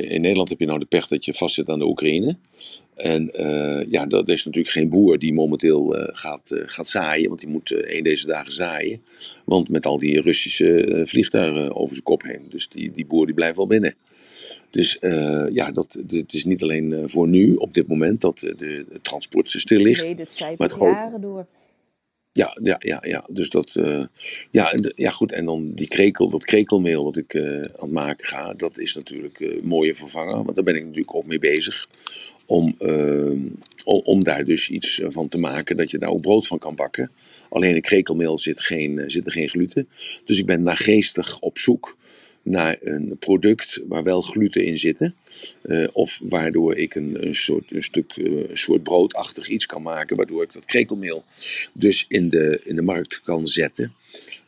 [0.00, 2.36] in Nederland heb je nou de pech dat je vastzit aan de Oekraïne.
[3.02, 3.30] En
[3.90, 8.02] ja, dat is natuurlijk geen boer die momenteel gaat, gaat zaaien, want die moet een
[8.02, 9.02] deze dagen zaaien.
[9.44, 12.46] Want met al die Russische vliegtuigen over zijn kop heen.
[12.48, 13.94] Dus die, die boer die blijft wel binnen.
[14.70, 14.98] Dus
[15.52, 19.50] ja, dat, het is niet alleen voor nu, op dit moment, dat de, het transport
[19.50, 20.04] stil ligt.
[20.04, 21.46] Nee, dat zijpelt jaren door.
[22.32, 23.26] Ja, ja, ja, ja.
[23.30, 23.74] Dus dat.
[23.78, 24.04] Uh,
[24.50, 25.32] ja, en ja, goed.
[25.32, 28.94] En dan die krekel, dat krekelmeel wat ik uh, aan het maken ga, dat is
[28.94, 30.44] natuurlijk uh, mooie vervangen.
[30.44, 31.88] Want daar ben ik natuurlijk ook mee bezig.
[32.50, 32.76] Om,
[33.84, 37.10] om daar dus iets van te maken dat je daar ook brood van kan bakken.
[37.48, 39.88] Alleen in krekelmeel zit, geen, zit er geen gluten.
[40.24, 41.96] Dus ik ben nageestig op zoek
[42.42, 45.14] naar een product waar wel gluten in zitten.
[45.62, 50.16] Uh, of waardoor ik een, een, soort, een stuk uh, soort broodachtig iets kan maken,
[50.16, 51.24] waardoor ik dat krekelmeel
[51.74, 53.92] dus in de, in de markt kan zetten.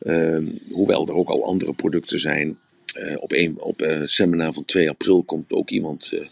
[0.01, 0.37] Uh,
[0.71, 2.57] hoewel er ook al andere producten zijn
[2.97, 6.27] uh, op een op, uh, seminar van 2 april komt ook iemand uh,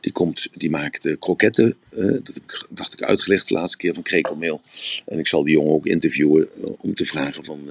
[0.00, 1.76] die, komt, die maakt kroketten.
[1.90, 4.60] dat dacht ik uitgelegd de laatste keer van krekelmeel.
[5.06, 6.48] En ik zal die jongen ook interviewen
[6.80, 7.70] om te vragen van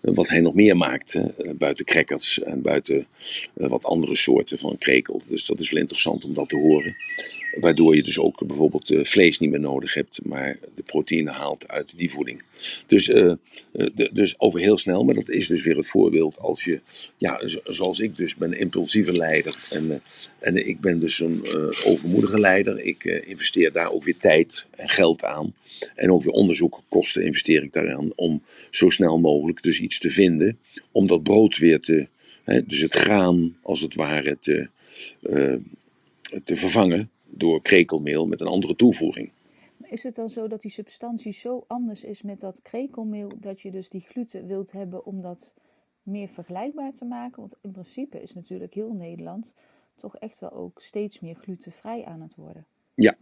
[0.00, 1.14] wat hij nog meer maakt.
[1.58, 3.06] buiten crackers en buiten
[3.54, 5.20] wat andere soorten van krekel.
[5.28, 6.96] Dus dat is wel interessant om dat te horen.
[7.60, 11.68] Waardoor je dus ook bijvoorbeeld uh, vlees niet meer nodig hebt, maar de proteïne haalt
[11.68, 12.42] uit die voeding.
[12.86, 13.32] Dus, uh,
[13.72, 16.80] de, dus over heel snel, maar dat is dus weer het voorbeeld als je,
[17.16, 19.66] ja, zoals ik dus ben, impulsieve leider.
[19.70, 20.02] En,
[20.38, 21.46] en ik ben dus een
[21.84, 22.80] overmoedige leider.
[22.80, 25.54] Ik investeer daar ook weer tijd en geld aan.
[25.94, 30.58] En ook weer onderzoekkosten investeer ik daaraan om zo snel mogelijk dus iets te vinden.
[30.92, 32.08] Om dat brood weer te,
[32.44, 34.68] hè, dus het graan als het ware te,
[36.44, 39.32] te vervangen door krekelmeel met een andere toevoeging.
[39.80, 43.70] Is het dan zo dat die substantie zo anders is met dat krekelmeel dat je
[43.70, 45.54] dus die gluten wilt hebben om dat
[46.02, 47.40] meer vergelijkbaar te maken?
[47.40, 49.54] Want in principe is natuurlijk heel Nederland
[49.96, 52.66] toch echt wel ook steeds meer glutenvrij aan het worden.
[53.00, 53.16] Ja,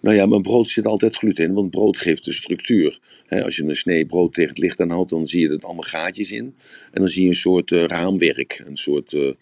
[0.00, 3.00] nou ja, maar brood zit altijd gluten in, want brood geeft de structuur.
[3.28, 6.32] als je een snee brood tegen het licht aanhoudt, dan zie je er allemaal gaatjes
[6.32, 6.54] in.
[6.92, 9.32] En dan zie je een soort uh, raamwerk, een soort, uh,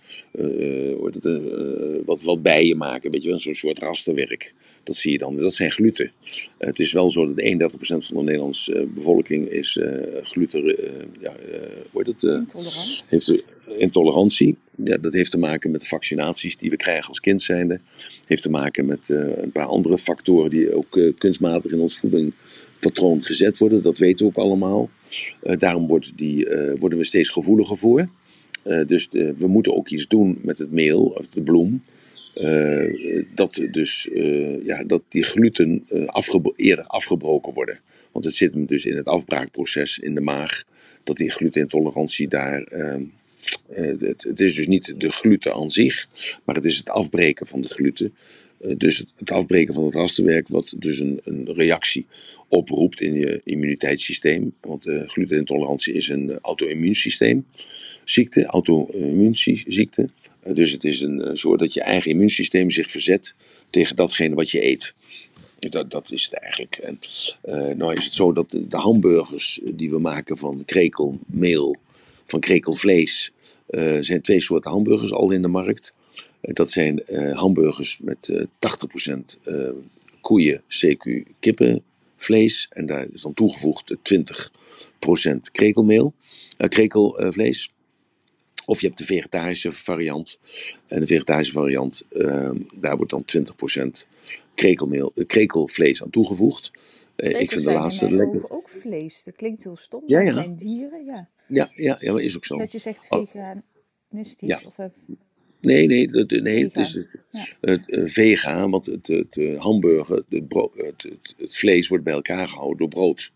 [1.04, 1.20] het,
[2.04, 4.54] wat, wat bijen maken, weet je wel, zo'n soort rasterwerk.
[4.84, 6.12] Dat zie je dan, dat zijn gluten.
[6.58, 9.78] het is wel zo dat 31% van de Nederlandse bevolking is
[10.22, 10.64] gluten,
[11.20, 11.34] ja,
[11.90, 12.22] hoe heet het?
[12.22, 13.04] Intolerant.
[13.08, 13.44] Heeft
[13.78, 14.56] intolerantie.
[14.84, 17.80] Ja, dat heeft te maken met de vaccinaties die we krijgen als kind zijnde.
[18.26, 23.58] Heeft te maken met een paar andere factoren die ook kunstmatig in ons voedingpatroon gezet
[23.58, 23.82] worden.
[23.82, 24.90] Dat weten we ook allemaal.
[25.42, 26.46] Daarom wordt die,
[26.78, 28.08] worden we steeds gevoeliger voor.
[28.86, 31.82] dus we moeten ook iets doen met het meel of de bloem.
[33.34, 34.08] Dat, dus,
[34.62, 37.80] ja, dat die gluten afgebro eerder afgebroken worden.
[38.12, 40.64] Want het zit dus in het afbraakproces in de maag.
[41.04, 42.66] Dat die glutenintolerantie daar.
[43.68, 46.08] Het, het, is dus niet de gluten aan zich,
[46.44, 48.14] maar het is het afbreken van de gluten.
[48.60, 52.06] Eh, dus het afbreken van het rasterwerk, wat dus een, een reactie
[52.48, 54.54] oproept in je immuniteitssysteem.
[54.60, 57.46] Want glutenintolerantie is een auto-immuunsysteem
[58.04, 60.08] ziekte, auto-immuunziekte.
[60.46, 63.34] Uh, dus het is een soort dat je eigen immuunsysteem zich verzet
[63.70, 64.94] tegen datgene wat je eet.
[65.58, 66.76] Dat, dat is het eigenlijk.
[66.76, 67.00] En,
[67.44, 71.76] uh, nou is het zo dat de, hamburgers die we maken van krekelmeel,
[72.26, 73.32] van krekelvlees,
[73.70, 75.94] uh, zijn twee soorten hamburgers al in de markt.
[76.40, 77.02] Dat zijn
[77.32, 78.42] hamburgers met uh,
[79.14, 79.70] 80% uh,
[80.20, 82.68] koeien, CQ, kippenvlees.
[82.70, 86.12] En daar is dan toegevoegd 20% krekelmeel,
[86.68, 87.72] krekelvlees.
[88.66, 90.38] Of je hebt de vegetarische variant.
[90.86, 92.02] En de vegetarische variant,
[92.80, 93.24] daar wordt dan
[94.04, 94.08] 20%
[94.54, 96.70] krekelmeel, krekelvlees aan toegevoegd.
[97.16, 98.50] ik vind de laatste lekker.
[98.50, 99.24] Ook vlees.
[99.24, 100.02] Dat klinkt heel stom.
[100.06, 100.24] Ja, ja.
[100.24, 101.28] Dat zijn dieren, ja.
[101.48, 102.56] Ja, ja, ja, maar is ook zo.
[102.56, 104.48] Dat je zegt veganistisch.
[104.48, 104.60] Ja.
[104.66, 104.76] Of,
[105.62, 107.18] Nee, nee, het, nee het is het,
[107.60, 112.78] het, uh, vega, want het, het, hamburger, het, het, het, vlees wordt bij elkaar gehouden
[112.78, 113.32] door brood.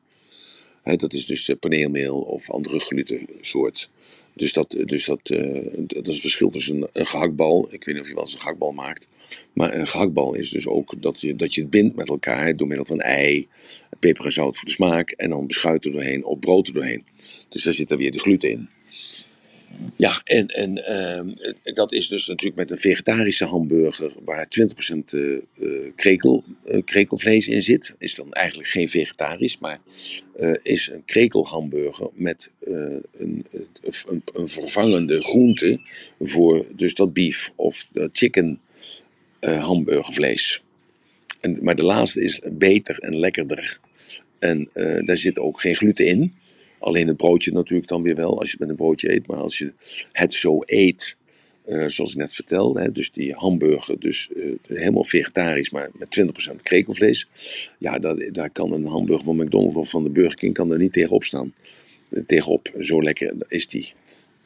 [0.95, 3.91] Dat is dus paneelmeel of andere glutensoort.
[4.35, 5.21] Dus, dat, dus dat,
[5.87, 7.67] dat is het verschil tussen een, een gehaktbal.
[7.71, 9.09] Ik weet niet of je wel eens een gehaktbal maakt.
[9.53, 12.67] Maar een gehaktbal is dus ook dat je, dat je het bindt met elkaar door
[12.67, 13.49] middel van ei,
[13.99, 15.11] peper en zout voor de smaak.
[15.11, 17.05] En dan beschuit er doorheen of brood er doorheen.
[17.49, 18.69] Dus daar zit dan weer de gluten in.
[19.97, 21.29] Ja, en, en ehm,
[21.75, 24.49] dat is dus natuurlijk met een vegetarische hamburger waar
[24.93, 25.39] 20% uh,
[25.95, 27.95] krekel, uh, krekelvlees in zit.
[27.99, 29.81] Is dan eigenlijk geen vegetarisch, maar
[30.63, 33.47] is een krekelhamburger met een, een,
[34.35, 35.81] een, vervangende groente
[36.21, 38.61] voor dus dat beef of chicken
[39.41, 40.63] hamburgervlees.
[41.41, 43.79] En, maar de laatste is beter en lekkerder.
[44.39, 44.69] En
[45.05, 46.35] daar zit ook geen gluten in.
[46.79, 49.27] Alleen het broodje natuurlijk dan weer wel, als je het met een broodje eet.
[49.27, 49.73] Maar als je
[50.13, 51.17] het zo eet,
[51.67, 56.21] uh, zoals ik net vertelde, hè, dus die hamburger, dus uh, helemaal vegetarisch, maar met
[56.53, 57.29] 20% krekelvlees.
[57.79, 60.79] Ja, dat, daar kan een hamburger van McDonald's of van de Burger King kan er
[60.79, 61.53] niet tegenop staan.
[62.11, 63.93] Uh, tegenop, zo lekker is die.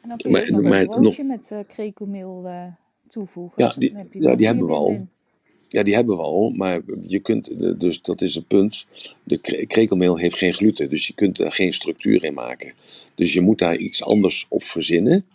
[0.01, 2.49] En dan kun je maar, nog maar, een broodje nog, met krekelmeel
[3.07, 3.63] toevoegen.
[3.63, 5.07] Ja, die, ja, die hebben we al.
[5.71, 8.85] Ja, die hebben we al, maar je kunt, dus dat is het punt.
[9.23, 12.73] De krekelmeel heeft geen gluten, dus je kunt er geen structuur in maken.
[13.15, 15.25] Dus je moet daar iets anders op verzinnen.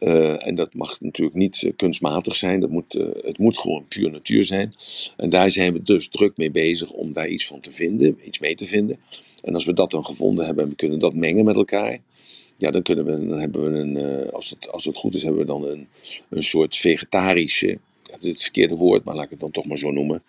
[0.00, 3.84] Uh, en dat mag natuurlijk niet uh, kunstmatig zijn, dat moet, uh, het moet gewoon
[3.88, 4.74] puur natuur zijn.
[5.16, 8.38] En daar zijn we dus druk mee bezig om daar iets van te vinden, iets
[8.38, 8.98] mee te vinden.
[9.42, 11.98] En als we dat dan gevonden hebben en we kunnen dat mengen met elkaar,
[12.56, 15.40] ja, dan, kunnen we, dan hebben we een, als het, als het goed is, hebben
[15.40, 15.88] we dan een,
[16.28, 17.78] een soort vegetarische
[18.14, 20.22] dat is het verkeerde woord, maar laat ik het dan toch maar zo noemen,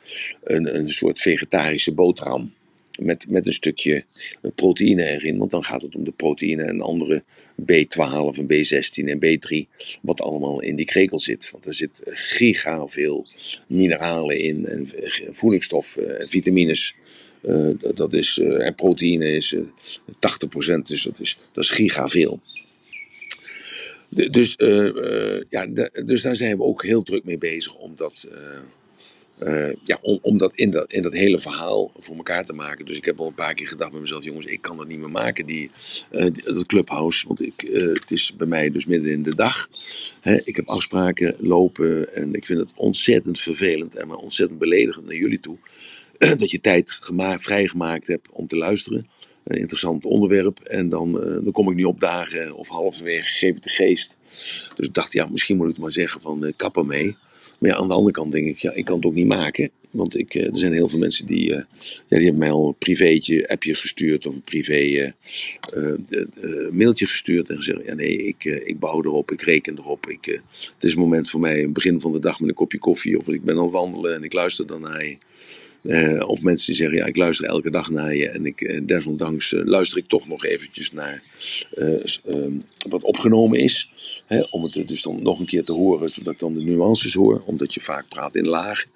[0.43, 2.54] een, een soort vegetarische boterham.
[3.00, 4.04] Met, met een stukje
[4.56, 7.24] proteïne erin, want dan gaat het om de proteïne en andere
[7.62, 9.69] B12 en B16 en B3,
[10.02, 11.52] wat allemaal in die krekel zit.
[11.52, 13.28] Want er zit giga veel
[13.67, 14.88] mineralen in en
[15.30, 16.95] voedingsstoffen en vitamines.
[17.48, 22.08] Uh, dat is, uh, en proteïne is uh, 80%, dus dat is, dat is giga
[22.08, 22.39] veel.
[24.15, 25.65] Dus, uh, ja,
[26.06, 28.28] dus daar zijn we ook heel druk mee bezig om dat,
[29.39, 32.86] uh, ja, om, om dat, in dat in dat hele verhaal voor elkaar te maken.
[32.86, 34.99] Dus ik heb al een paar keer gedacht bij mezelf, jongens, ik kan dat niet
[34.99, 35.71] meer maken, die,
[36.43, 37.28] dat clubhouse.
[37.28, 39.69] Want ik, het is bij mij dus midden in de dag.
[40.21, 45.06] Hè, ik heb afspraken lopen en ik vind het ontzettend vervelend en maar ontzettend beledigend
[45.06, 45.58] naar jullie toe.
[46.38, 49.08] dat je tijd gemaakt, vrijgemaakt hebt om te luisteren
[49.45, 50.60] een interessant onderwerp.
[50.60, 54.17] En dan, uh, dan kom ik niet opdagen of halverwege ik de geest.
[54.75, 57.15] Dus ik dacht, ja, misschien moet ik maar zeggen van uh, kapper mee.
[57.60, 59.69] Maar ja, aan de andere kant denk ik, ja, ik kan het ook niet maken.
[59.91, 61.67] Want ik, er zijn heel veel mensen die, ja,
[62.08, 65.13] die hebben mij al een privéetje, appje gestuurd of een privé
[66.71, 67.49] mailtje gestuurd.
[67.49, 70.10] En gezegd, ja nee, ik, ik bouw erop, ik reken erop.
[70.10, 72.79] Ik, het is een moment voor mij, een begin van de dag met een kopje
[72.79, 73.19] koffie.
[73.19, 75.17] Of ik ben het wandelen en ik luister dan naar je.
[75.86, 78.82] Uh, of mensen die zeggen, ja, ik luister elke dag naar je en ik, uh,
[78.84, 81.24] desondanks uh, luister ik toch nog eventjes naar
[81.76, 83.89] ehm, wat opgenomen is.
[84.26, 87.13] Hè, om het dus dan nog een keer te horen, zodat ik dan de nuances
[87.13, 88.89] hoor, omdat je vaak praat in lagen.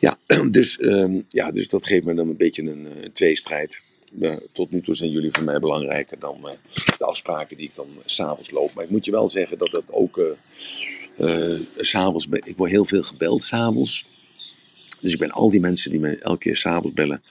[0.00, 0.18] Ja,
[0.50, 3.82] dus, um, ja, dus dat geeft me dan een beetje een, een tweestrijd.
[4.52, 6.56] tot nu toe zijn jullie voor mij belangrijker dan
[6.98, 8.74] de afspraken die ik dan s'avonds loop.
[8.74, 10.36] Maar ik moet je wel zeggen dat dat ook
[11.76, 14.06] s'avonds, ik word heel veel gebeld s'avonds
[15.06, 17.22] dus ik ben al die mensen die me elke keer s'avonds bellen,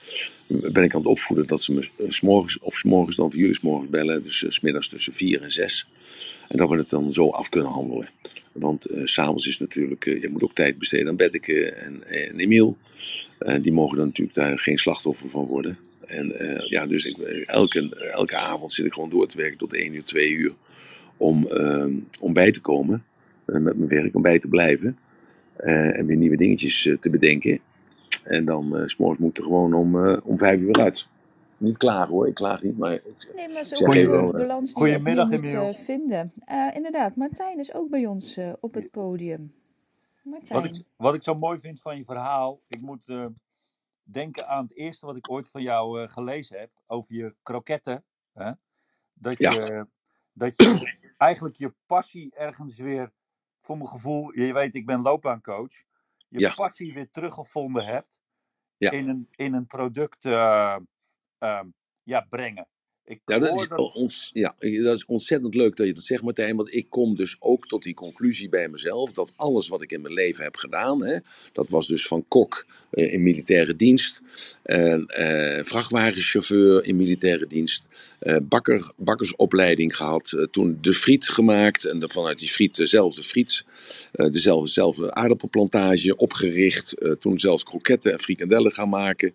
[0.46, 3.54] ben ik aan het opvoeden dat ze me eh, s'morgens of s'morgens dan voor jullie
[3.54, 4.22] s'morgens bellen.
[4.22, 5.88] Dus uh, smiddags tussen vier en zes.
[6.48, 8.08] En dat we het dan zo af kunnen handelen.
[8.52, 12.76] Want uh, s'avonds is natuurlijk, je moet ook tijd besteden aan Betteke en, en Emiel.
[13.60, 15.78] Die mogen dan natuurlijk daar geen slachtoffer van worden.
[16.06, 16.34] En
[16.66, 20.04] ja, dus ik, elke, elke avond zit ik gewoon door te werken tot 1 uur,
[20.04, 20.54] 2 uur.
[21.16, 21.48] Om,
[22.20, 23.04] om bij te komen
[23.44, 24.98] met mijn werk, om bij te blijven.
[25.60, 27.60] Uh, en weer nieuwe dingetjes uh, te bedenken.
[28.24, 31.06] En dan uh, s'morgens moet er gewoon om, om vijf uur uit.
[31.56, 33.00] Niet klaar hoor, ik klaag niet, maar...
[33.34, 36.32] Nee, maar zo is de balans die Goedemiddag, je moet vinden.
[36.74, 39.54] inderdaad, Martijn is ook bij ons op het podium.
[40.22, 40.62] Martijn.
[40.62, 43.04] Wat ik, wat ik zo mooi vind van je verhaal, ik moet
[44.02, 48.04] denken aan het eerste wat ik ooit van jou gelezen heb, over je kroketten.
[48.32, 48.50] Hè?
[49.14, 49.52] Dat, ja.
[49.52, 49.86] je,
[50.32, 53.12] dat je eigenlijk je passie ergens weer
[53.66, 55.72] voor mijn gevoel, je weet, ik ben loopbaancoach,
[56.28, 58.20] je passie weer teruggevonden hebt
[58.76, 58.90] ja.
[58.90, 60.76] in, een, in een product uh,
[61.38, 61.60] uh,
[62.02, 62.68] ja, brengen.
[63.08, 66.56] Ik ja, dat is, Ons, ja, dat is ontzettend leuk dat je dat zegt, Martijn.
[66.56, 69.12] Want ik kom dus ook tot die conclusie bij mezelf.
[69.12, 71.04] Dat alles wat ik in mijn leven heb gedaan.
[71.04, 71.18] Hè,
[71.52, 74.20] dat was dus van kok uh, in militaire dienst.
[74.64, 74.98] Uh,
[75.62, 77.86] vrachtwagenchauffeur in militaire dienst.
[78.20, 80.48] Uh, bakker, bakkersopleiding gehad.
[80.50, 81.84] toen de friet gemaakt.
[81.84, 83.64] En de, vanuit die friet dezelfde friet.
[84.12, 86.94] dezelfde, dezelfde aardappelplantage opgericht.
[87.20, 89.34] toen zelfs kroketten en frikandellen gaan maken.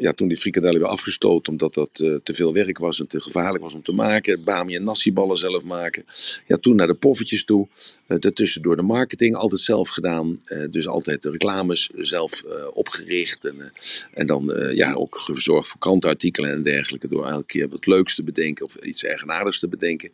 [0.00, 3.62] Ja, toen die frikadellen weer afgestoten, omdat dat te veel werk was en te gevaarlijk
[3.62, 4.44] was om te maken.
[4.44, 6.04] Bami en nassiballen zelf maken.
[6.46, 7.68] Ja, toen naar de poffertjes toe.
[8.06, 10.38] daartussen door de marketing, altijd zelf gedaan.
[10.70, 13.44] dus altijd de reclames zelf opgericht.
[13.44, 13.72] En,
[14.12, 17.08] en dan ja, ook gezorgd voor krantenartikelen en dergelijke.
[17.08, 20.10] Door elke keer wat leuks te bedenken of iets eigenaardigs te bedenken.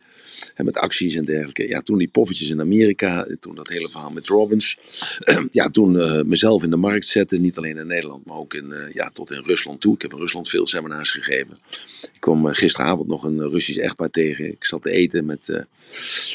[0.55, 1.67] En met acties en dergelijke.
[1.67, 4.77] Ja, toen die poffertjes in Amerika, toen dat hele verhaal met Robbins.
[5.51, 5.91] ja, toen
[6.27, 9.43] mezelf in de markt zetten, niet alleen in Nederland, maar ook in, ja, tot in
[9.45, 11.57] Rusland Ik heb in Rusland veel seminars gegeven.
[12.01, 14.51] Ik kwam gisteravond nog een Russisch echtpaar tegen.
[14.51, 15.65] Ik zat te eten met,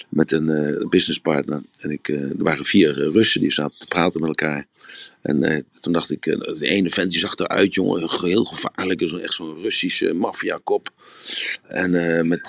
[0.08, 1.62] met een businesspartner.
[1.78, 4.66] En ik, er waren vier Russen die zaten te praten met elkaar.
[5.22, 9.08] En toen dacht ik, de ene vent die zag eruit, jongen, heel gevaarlijk.
[9.08, 10.90] Zo, echt zo'n Russische maffiakop.
[11.68, 12.48] En met,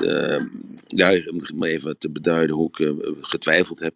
[0.87, 3.93] ja, om even te beduiden hoe ik getwijfeld heb.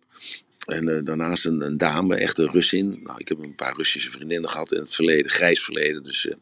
[0.68, 3.00] En uh, daarnaast een, een, dame, echt een Russin.
[3.04, 6.04] Nou, ik heb een paar Russische vriendinnen gehad in het verleden, grijs verleden.
[6.04, 6.34] Dus uh,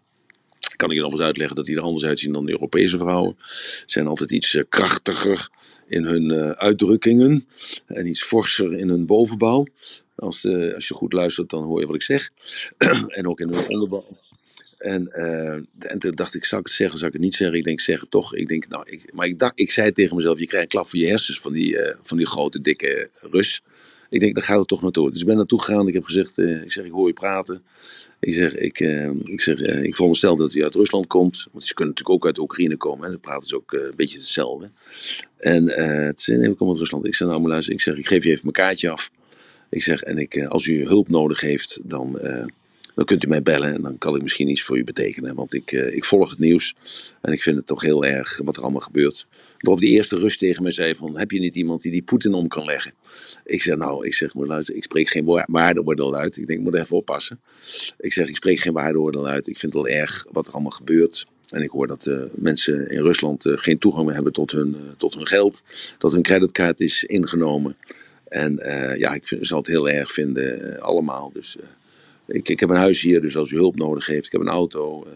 [0.75, 3.37] kan ik je nog eens uitleggen dat die er anders uitzien dan de Europese vrouwen.
[3.85, 5.49] Zijn altijd iets uh, krachtiger
[5.87, 7.47] in hun uitdrukkingen
[7.85, 9.67] en iets forser in hun bovenbouw.
[10.15, 12.29] Als, als je goed luistert, dan hoor je wat ik zeg.
[13.07, 14.05] en ook in hun onderbouw.
[14.77, 15.11] En,
[15.79, 17.57] en toen dacht ik, zou ik het zeggen, zou ik het niet zeggen?
[17.57, 18.35] Ik denk, zeg toch.
[18.35, 20.87] Ik denk, nou, ik, maar ik, dacht, ik zei tegen mezelf, je krijgt een klap
[20.87, 23.61] voor je hersens van die, van die grote, dikke Rus.
[24.15, 25.11] Ik denk, daar gaat het toch naartoe.
[25.11, 25.87] Dus ik ben naartoe gegaan.
[25.87, 27.63] Ik heb gezegd, uh, ik zeg, ik hoor je praten.
[28.19, 31.47] Ik zeg, ik, uh, ik, zeg, uh, ik veronderstel dat hij uit Rusland komt.
[31.51, 33.03] Want ze kunnen natuurlijk ook uit Oekraïne komen.
[33.05, 33.11] Hè.
[33.11, 34.69] Dan praten ze ook een beetje hetzelfde.
[35.37, 35.69] En
[36.05, 37.05] het zei, nee, ik kom uit Rusland.
[37.05, 39.11] Ik zeg, nou maar luister, ik zeg, ik geef je even mijn kaartje af.
[39.69, 42.19] Ik zeg, en ik, als u hulp nodig heeft, dan
[42.95, 45.35] dan kunt u mij bellen en dan kan ik misschien iets voor u betekenen.
[45.35, 46.75] Want ik, ik volg het nieuws
[47.21, 49.27] en ik vind het toch heel erg wat er allemaal gebeurt.
[49.65, 52.33] Waarop die eerste rust tegen mij zei van, heb je niet iemand die die Poetin
[52.33, 52.93] om kan leggen?
[53.45, 56.37] Ik zeg, nou, ik zeg, maar luister, ik spreek geen waardeoordeel uit.
[56.37, 57.39] Ik denk, ik moet even oppassen.
[57.97, 59.47] Ik zeg, ik spreek geen waardeoordeel uit.
[59.47, 61.25] Ik vind het wel erg wat er allemaal gebeurt.
[61.49, 64.75] En ik hoor dat uh, mensen in Rusland uh, geen toegang meer hebben tot hun,
[64.77, 65.63] uh, tot hun geld.
[65.97, 67.75] Dat hun creditcard is ingenomen.
[68.27, 68.59] En
[68.97, 71.31] ja, ik zal het heel erg vinden, allemaal.
[71.33, 71.57] Dus
[72.27, 74.47] ik, ik heb een huis hier, dus als u hulp nodig heeft, ik heb een
[74.47, 75.07] auto.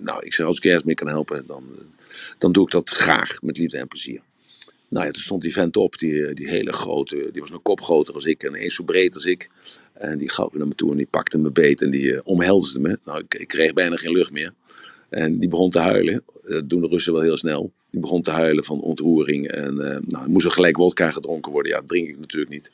[0.00, 1.64] Nou, ik zeg, als ik ergens mee kan helpen, dan,
[2.38, 4.20] dan doe ik dat graag, met liefde en plezier.
[4.88, 7.80] Nou ja, toen stond die vent op, die, die hele grote, die was een kop
[7.80, 9.50] groter als ik en eens zo breed als ik.
[9.92, 12.80] En die gaf naar me toe en die pakte me beet en die uh, omhelsde
[12.80, 12.98] me.
[13.04, 14.52] Nou, ik, ik, kreeg bijna geen lucht meer.
[15.08, 16.24] En die begon te huilen.
[16.42, 17.72] Dat doen de Russen wel heel snel.
[17.90, 19.48] Die begon te huilen van ontroering.
[19.50, 21.72] En uh, nou, moest er gelijk wodka gedronken worden.
[21.72, 22.70] Ja, dat drink ik natuurlijk niet.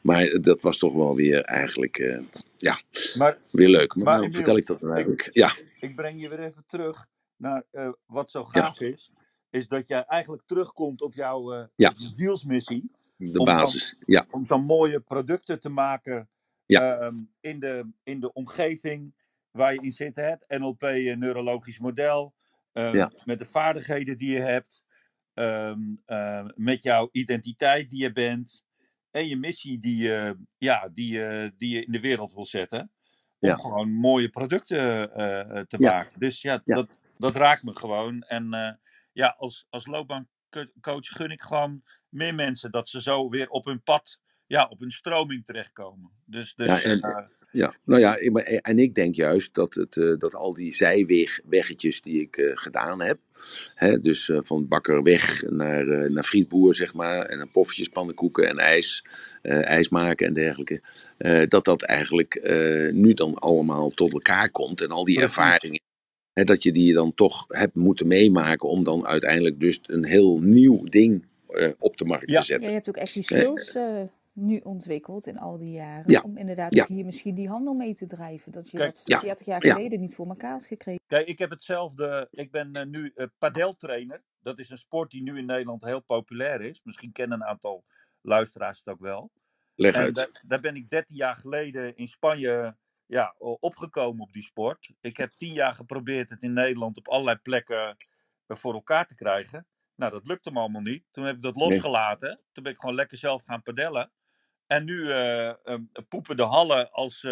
[0.00, 2.18] Maar dat was toch wel weer eigenlijk, uh,
[2.56, 2.80] ja,
[3.18, 3.94] maar, weer leuk.
[3.94, 5.26] Maar, maar nou, vertel ik dat dan eigenlijk?
[5.26, 5.52] Ik, ja.
[5.80, 7.06] ik breng je weer even terug
[7.42, 8.86] naar uh, wat zo gaaf ja.
[8.86, 9.12] is.
[9.50, 11.92] Is dat jij eigenlijk terugkomt op jouw uh, ja.
[11.96, 12.90] zielsmissie.
[13.16, 14.26] De basis, dan, ja.
[14.30, 16.28] Om zo'n mooie producten te maken
[16.66, 17.00] ja.
[17.00, 19.14] um, in, de, in de omgeving
[19.50, 20.16] waar je in zit.
[20.16, 20.80] Het NLP,
[21.16, 22.34] neurologisch model.
[22.72, 23.12] Um, ja.
[23.24, 24.82] Met de vaardigheden die je hebt.
[25.34, 28.64] Um, uh, met jouw identiteit die je bent
[29.10, 32.90] en je missie die je, ja, die, je, die je in de wereld wil zetten.
[33.38, 35.10] Om gewoon mooie producten
[35.66, 36.18] te maken.
[36.18, 36.90] Dus ja, ja, Dat,
[37.22, 38.22] dat raakt me gewoon.
[38.22, 38.70] En uh,
[39.12, 43.82] ja, als, als loopbaancoach gun ik gewoon meer mensen dat ze zo weer op hun
[43.82, 46.10] pad, ja, op hun stroming terechtkomen.
[46.24, 48.16] Dus, dus, ja, en, ja, nou ja,
[48.60, 53.18] en ik denk juist dat, het, dat al die zijweggetjes die ik gedaan heb,
[53.74, 58.58] hè, dus van bakker weg naar, naar frietboer, zeg maar, en dan poffertjes, pannenkoeken en
[58.58, 59.06] ijs,
[59.42, 60.82] ijs maken en dergelijke,
[61.48, 62.40] dat dat eigenlijk
[62.92, 65.80] nu dan allemaal tot elkaar komt en al die ervaringen.
[66.32, 70.38] Hè, dat je die dan toch hebt moeten meemaken om dan uiteindelijk dus een heel
[70.40, 71.26] nieuw ding
[71.78, 72.40] op de markt ja.
[72.40, 72.64] te zetten.
[72.64, 73.76] Ja, je hebt ook echt die skills
[74.32, 76.10] nu ontwikkeld in al die jaren.
[76.10, 76.20] Ja.
[76.20, 76.82] Om inderdaad Ja.
[76.82, 78.52] ook hier misschien die handel mee te drijven.
[78.52, 79.20] Dat je Kijk, dat ja.
[79.20, 79.74] 40 jaar Ja.
[79.74, 81.00] geleden niet voor elkaar had gekregen.
[81.06, 82.28] Kijk, ik heb hetzelfde.
[82.30, 84.22] Ik ben eh, nu uh, padeltrainer.
[84.42, 86.80] Dat is een sport die nu in Nederland heel populair is.
[86.84, 87.84] Misschien kennen een aantal
[88.22, 89.30] luisteraars het ook wel.
[89.74, 90.14] Leg En uit.
[90.14, 92.76] daar, daar ben ik 13 jaar geleden in Spanje
[93.12, 94.90] ja, opgekomen op die sport.
[95.00, 97.96] Ik heb 10 jaar geprobeerd het in Nederland op allerlei plekken
[98.46, 99.66] eh, voor elkaar te krijgen.
[99.94, 101.04] Nou, dat lukte me allemaal niet.
[101.10, 101.68] Toen heb ik dat Nee.
[101.68, 102.40] losgelaten.
[102.52, 104.10] Toen ben ik gewoon lekker zelf gaan padellen.
[104.66, 107.26] En nu eh, eh, poepen de hallen als,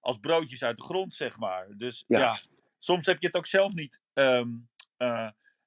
[0.00, 1.66] als broodjes uit de grond, zeg maar.
[1.76, 2.18] Dus Ja.
[2.18, 2.38] ja,
[2.78, 4.44] soms heb je het ook zelf niet, eh,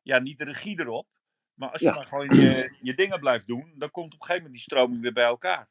[0.02, 1.08] ja, niet de regie erop.
[1.54, 1.94] Maar als je Ja.
[1.96, 5.02] maar gewoon je, je dingen blijft doen, dan komt op een gegeven moment die stroming
[5.02, 5.70] weer bij elkaar.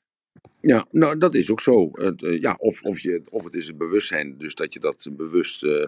[0.61, 1.90] Ja, nou dat is ook zo.
[1.94, 5.62] Uh, ja, of, of, je, of het is het bewustzijn, dus dat je dat bewust,
[5.62, 5.87] uh,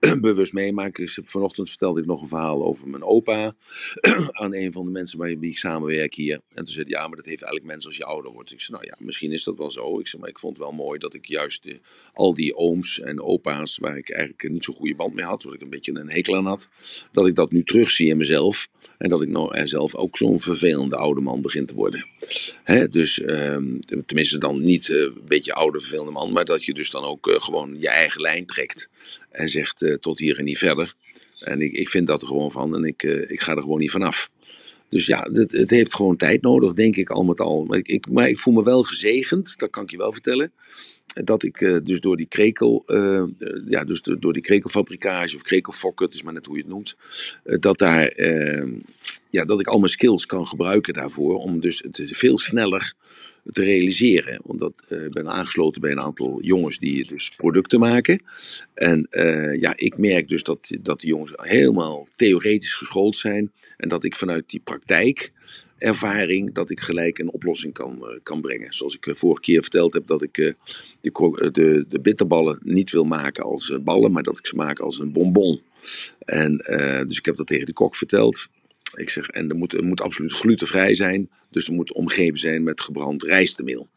[0.20, 0.96] bewust meemaakt.
[0.96, 3.54] Dus vanochtend vertelde ik nog een verhaal over mijn opa
[4.42, 6.34] aan een van de mensen wie ik samenwerk hier.
[6.34, 8.52] En toen zei hij, ja, maar dat heeft eigenlijk mensen als je ouder wordt.
[8.52, 9.98] Ik zei, nou ja, misschien is dat wel zo.
[9.98, 11.74] Ik zei, maar ik vond het wel mooi dat ik juist uh,
[12.12, 15.54] al die ooms en opa's, waar ik eigenlijk niet zo'n goede band mee had, waar
[15.54, 16.68] ik een beetje een hekel aan had,
[17.12, 18.68] dat ik dat nu terugzie in mezelf.
[18.98, 22.06] En dat ik nou zelf ook zo'n vervelende oude man begin te worden.
[22.62, 26.74] Hè, dus ehm, tenminste dan niet uh, een beetje oude vervelende man, maar dat je
[26.74, 28.88] dus dan ook uh, gewoon je eigen lijn trekt
[29.30, 30.94] en zegt uh, tot hier en niet verder.
[31.40, 33.90] En ik, ik vind dat er gewoon van en ik, ik ga er gewoon niet
[33.90, 34.30] vanaf.
[34.88, 37.64] Dus ja, het, het, heeft gewoon tijd nodig, denk ik al met al.
[37.64, 40.52] Maar ik, ik, maar ik voel me wel gezegend, dat kan ik je wel vertellen
[41.24, 42.84] dat ik dus door die krekel,
[43.68, 46.96] ja, dus door die krekelfabrikage of krekelfokken, het is maar net hoe je het noemt,
[47.42, 48.22] dat daar,
[49.30, 52.94] ja, dat ik al mijn skills kan gebruiken daarvoor om dus het veel sneller
[53.52, 54.40] te realiseren.
[54.44, 58.22] Want dat, ik ben aangesloten bij een aantal jongens die dus producten maken.
[58.74, 59.06] En
[59.58, 64.16] ja, ik merk dus dat, dat die jongens helemaal theoretisch geschoold zijn en dat ik
[64.16, 65.32] vanuit die praktijk
[65.78, 68.72] ervaring dat ik gelijk een oplossing kan, uh, kan brengen.
[68.72, 70.56] Zoals ik vorige keer verteld heb dat ik de,
[71.52, 75.12] de, de, bitterballen niet wil maken als ballen, maar dat ik ze maak als een
[75.12, 75.60] bonbon.
[76.18, 76.56] En,
[77.06, 78.48] dus ik heb dat tegen de kok verteld.
[78.94, 81.30] Ik zeg, en er moet, er moet absoluut glutenvrij zijn.
[81.50, 83.88] Dus er moet omgeven zijn met gebrand rijstmeel.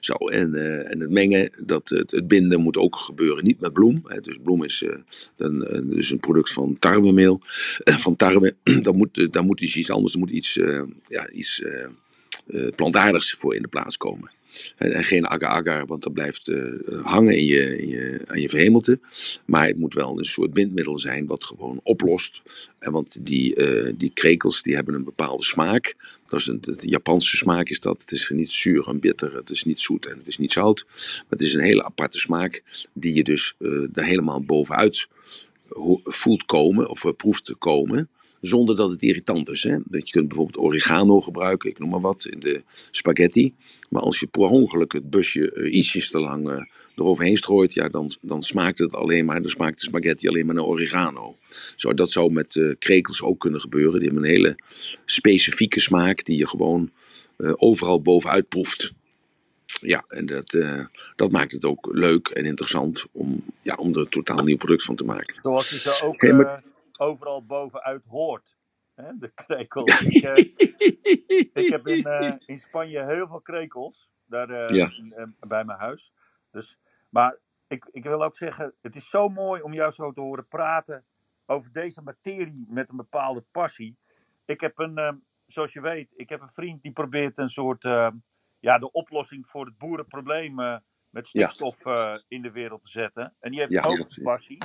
[0.00, 3.44] Zo, en, uh, en het mengen, dat, het, binden moet ook gebeuren.
[3.44, 4.02] Niet met bloem.
[4.04, 4.84] Hè, dus bloem is
[5.36, 7.40] een, dus een product van tarwemeel.
[7.84, 10.54] Van tarwe, daar moet, daar moet iets anders, er moet iets,
[11.02, 11.62] ja, iets
[12.76, 14.30] plantaardigs voor in de plaats komen.
[14.76, 16.72] En geen agar-agar, want dat blijft uh,
[17.02, 19.00] hangen in je, in je, aan je verhemelte.
[19.44, 22.42] Maar het moet wel een soort bindmiddel zijn wat gewoon oplost.
[22.78, 25.96] En want die, uh, die krekels die hebben een bepaalde smaak.
[26.26, 28.00] Dat is een, de Japanse smaak is dat.
[28.00, 30.84] Het is niet zuur en bitter, het is niet zoet en het is niet zout.
[30.86, 35.08] Maar het is een hele aparte smaak die je dus uh, daar helemaal bovenuit
[36.04, 38.08] voelt komen of proeft te komen
[38.40, 39.62] zonder dat het irritant is.
[39.62, 39.76] Hè?
[39.84, 43.54] Dat je kunt bijvoorbeeld oregano gebruiken, ik noem maar wat, in de spaghetti.
[43.90, 46.62] Maar als je per ongeluk het busje uh, ietsjes te lang uh,
[46.96, 50.54] eroverheen strooit, ja, dan, dan smaakt het alleen maar, dan smaakt de spaghetti alleen maar
[50.54, 51.36] naar oregano.
[51.76, 54.00] Zo, dat zou met uh, krekels ook kunnen gebeuren.
[54.00, 54.56] Die hebben een hele
[55.04, 56.90] specifieke smaak die je gewoon
[57.56, 58.92] overal bovenuit proeft.
[59.80, 60.84] Ja, en dat, uh,
[61.16, 64.84] dat maakt het ook leuk en interessant om, ja, om er een totaal nieuw product
[64.84, 65.38] van te maken.
[65.42, 66.62] Zoals je zo ook hey, maar
[66.98, 68.56] overal bovenuit hoort.
[68.94, 70.00] Hè, de krekels.
[70.00, 70.36] ik, uh,
[71.64, 74.10] ik, heb in, uh, in Spanje heel veel krekels.
[74.24, 74.90] Daar ja.
[74.90, 76.12] in, bij mijn huis.
[76.50, 76.78] Dus,
[77.08, 80.48] maar ik, ik wil ook zeggen, het is zo mooi om jou zo te horen
[80.48, 81.04] praten
[81.46, 83.98] over deze materie met een bepaalde passie.
[84.44, 87.82] Ik heb een, zoals je weet, ik heb een vriend die probeert een soort,
[88.60, 92.22] ja, de oplossing voor het boerenprobleem met stikstof ja.
[92.28, 93.34] in de wereld te zetten.
[93.40, 94.58] En die heeft ja, ook een passie.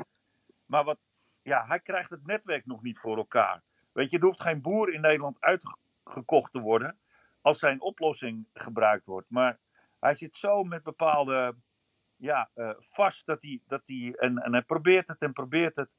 [0.66, 1.00] Maar wat,
[1.44, 3.64] ja, hij krijgt het netwerk nog niet voor elkaar.
[3.92, 6.98] Weet je, er hoeft geen boer in Nederland uitgekocht te worden
[7.42, 9.30] als zijn oplossing gebruikt wordt.
[9.30, 9.60] Maar
[10.00, 11.56] hij zit zo met bepaalde
[12.16, 15.90] ja, uh, vast dat hij, dat hij en, en hij probeert het en probeert het.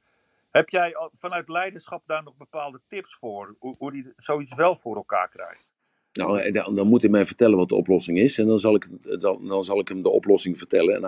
[0.51, 3.57] Heb jij vanuit leiderschap daar nog bepaalde tips voor?
[3.59, 5.74] Hoe, hoe hij zoiets wel voor elkaar krijgt?
[6.15, 8.39] Nou, eh, dan, dan moet hij mij vertellen wat de oplossing is.
[8.39, 8.89] En dan zal ik,
[9.21, 11.05] dan, dan zal ik hem de oplossing vertellen en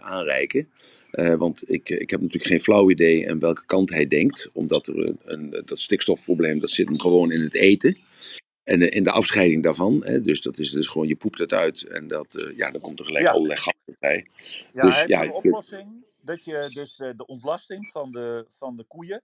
[0.00, 0.68] aanreiken.
[1.12, 4.48] Uh, want ik, ik heb natuurlijk geen flauw idee aan welke kant hij denkt.
[4.52, 7.96] Omdat er een, een, dat stikstofprobleem, dat zit hem gewoon in het eten.
[8.64, 10.04] En in de afscheiding daarvan.
[10.04, 11.82] Hè, dus dat is dus gewoon, je poept het uit.
[11.82, 13.30] En dat, uh, ja, dan komt er gelijk ja.
[13.30, 14.26] allerlei gasten bij.
[14.72, 16.04] Ja, dus, ja, een oplossing.
[16.20, 19.22] Dat je dus de ontlasting van de, van de koeien.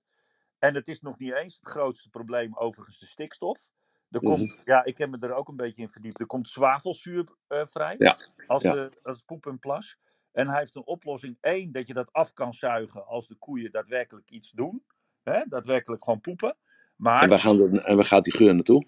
[0.59, 3.69] En het is nog niet eens het grootste probleem, overigens, de stikstof.
[4.11, 4.61] Er komt, mm -hmm.
[4.65, 6.21] ja, ik heb me er ook een beetje in verdiept.
[6.21, 8.19] Er komt zwavelzuur uh, vrij ja.
[8.47, 8.73] Als, ja.
[8.73, 9.97] De, als poep en plas.
[10.33, 11.37] En hij heeft een oplossing.
[11.41, 14.85] één, dat je dat af kan zuigen als de koeien daadwerkelijk iets doen.
[15.23, 15.43] Hè?
[15.49, 16.57] Daadwerkelijk gewoon poepen.
[16.97, 18.85] Maar, en, waar gaan de, en waar gaat die geur naartoe?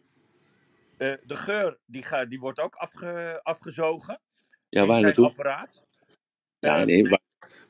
[0.99, 4.21] Uh, de geur die, ga, die wordt ook afge, afgezogen.
[4.68, 5.27] Ja, waar naartoe?
[5.27, 5.85] apparaat.
[6.59, 7.21] Ja, nee, waar,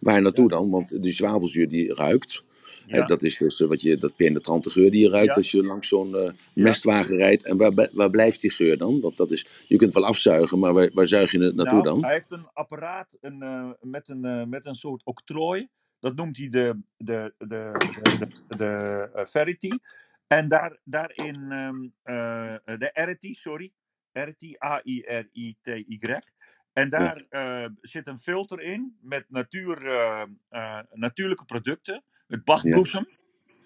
[0.00, 0.56] waar naartoe ja.
[0.56, 0.70] dan?
[0.70, 2.44] Want die zwavelzuur die ruikt.
[2.98, 3.06] Ja.
[3.06, 5.34] dat is dus wat je, dat penetrante geur die je ruikt ja.
[5.34, 7.44] als je langs zo'n uh, mestwagen rijdt.
[7.44, 9.00] En waar, waar blijft die geur dan?
[9.00, 11.84] Want dat is, je kunt wel afzuigen, maar waar, waar zuig je het naartoe nou,
[11.84, 12.04] dan?
[12.04, 15.68] Hij heeft een apparaat een, uh, met, een, uh, met een soort octrooi.
[15.98, 17.72] Dat noemt hij de, de, de,
[18.08, 19.70] de, de, de Verity.
[20.26, 21.92] En daar, daarin um,
[22.78, 23.72] de Arity, sorry.
[24.12, 26.18] Arity, A-I-R-I-T-Y.
[26.72, 27.72] En daar ja.
[27.80, 29.78] zit een filter in met natuur,
[30.92, 33.08] natuurlijke producten het Bachbloesem.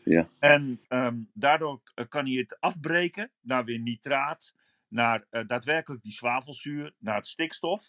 [0.05, 0.29] Ja.
[0.39, 4.55] En um, daardoor kan hij het afbreken naar weer nitraat,
[4.89, 7.83] naar daadwerkelijk die zwavelzuur, naar het stikstof.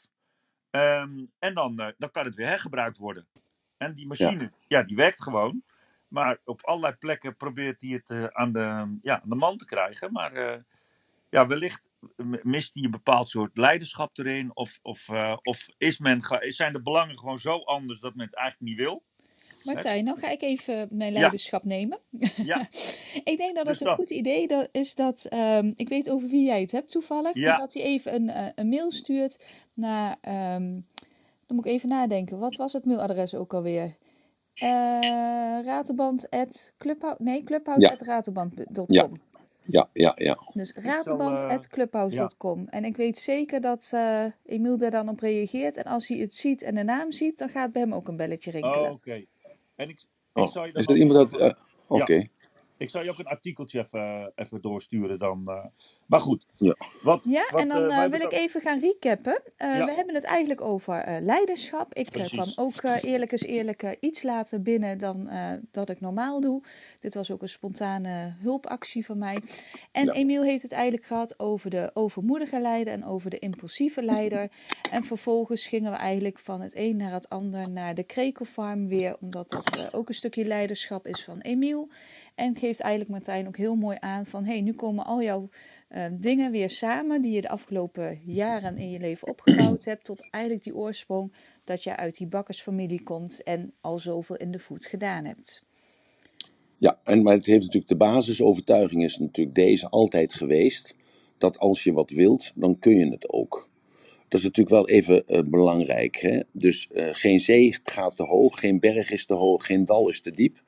[0.70, 3.28] Ehm, en dan, dan kan het weer hergebruikt worden.
[3.78, 4.84] En die machine, ja.
[4.84, 5.64] die werkt gewoon.
[6.08, 10.12] Maar op allerlei plekken probeert hij het aan, de, ja, aan de man te krijgen.
[10.12, 10.64] Maar
[11.30, 11.84] ja, wellicht
[12.44, 14.56] mist hij een bepaald soort leiderschap erin?
[14.56, 15.10] Of, of,
[15.44, 19.04] of is men, zijn de belangen gewoon zo anders dat men het eigenlijk niet wil?
[19.66, 22.00] Martijn, nou ga ik even mijn leiderschap nemen.
[22.44, 22.68] Ja.
[23.32, 26.46] ik denk dat het dus een goed idee is dat, um, ik weet over wie
[26.46, 27.50] jij het hebt toevallig, ja.
[27.50, 29.44] maar dat hij even een, uh, een mail stuurt
[29.74, 30.86] naar, um,
[31.46, 33.96] dan moet ik even nadenken, wat was het mailadres ook alweer?
[34.64, 34.70] Uh,
[35.64, 36.30] ratenband
[37.18, 38.86] nee, clubhouse.ratenband.com.
[38.88, 39.10] Ja.
[39.68, 40.38] Ja, ja, ja.
[40.54, 42.60] Dus ratenband.clubhouse.com.
[42.60, 45.76] Uh, en ik weet zeker dat uh, Emiel daar dan op reageert.
[45.76, 48.16] En als hij het ziet en de naam ziet, dan gaat bij hem ook een
[48.16, 48.90] belletje rinkelen.
[48.90, 49.26] Oh, oké.
[49.76, 51.42] En ik, ik oh, zou je is er iemand dat...
[51.42, 51.52] Uh,
[51.88, 52.26] oké.
[52.78, 55.44] Ik zou je ook een artikeltje even, even doorsturen dan.
[55.46, 55.66] Uh,
[56.06, 56.46] maar goed.
[56.58, 59.42] Ja, wat, ja wat, en dan uh, wil ik even gaan recappen.
[59.58, 59.86] Uh, ja.
[59.86, 61.94] We hebben het eigenlijk over leiderschap.
[61.94, 65.30] Ik kwam ook eerlijk is eerlijk iets later binnen dan
[65.72, 66.64] dat ik normaal doe.
[67.00, 69.42] Dit was ook een spontane hulpactie van mij.
[69.92, 70.12] En ja.
[70.12, 74.52] Emiel heeft het eigenlijk gehad over de overmoedige leider en over de impulsieve leider.
[74.92, 79.18] en vervolgens gingen we eigenlijk van het een naar het ander naar de krekelfarm weer.
[79.20, 81.90] Omdat dat ook een stukje leiderschap is van Emiel.
[82.36, 84.46] En geeft eigenlijk Martijn ook heel mooi aan van...
[84.46, 85.50] hey, nu komen al jouw
[85.90, 87.22] uh, dingen weer samen...
[87.22, 90.04] die je de afgelopen jaren in je leven opgebouwd hebt...
[90.04, 91.34] tot eigenlijk die oorsprong
[91.64, 93.44] dat je uit die bakkersfamilie komt...
[93.44, 95.66] en al zoveel in de voet gedaan hebt.
[96.78, 100.96] Ja, en, maar het heeft natuurlijk de basisovertuiging is natuurlijk deze altijd geweest...
[101.38, 103.70] dat als je wat wilt, dan kun je het ook.
[104.28, 106.16] Dat is natuurlijk wel even uh, belangrijk.
[106.16, 106.40] Hè?
[106.52, 110.22] Dus uh, geen zee gaat te hoog, geen berg is te hoog, geen dal is
[110.22, 110.64] te diep.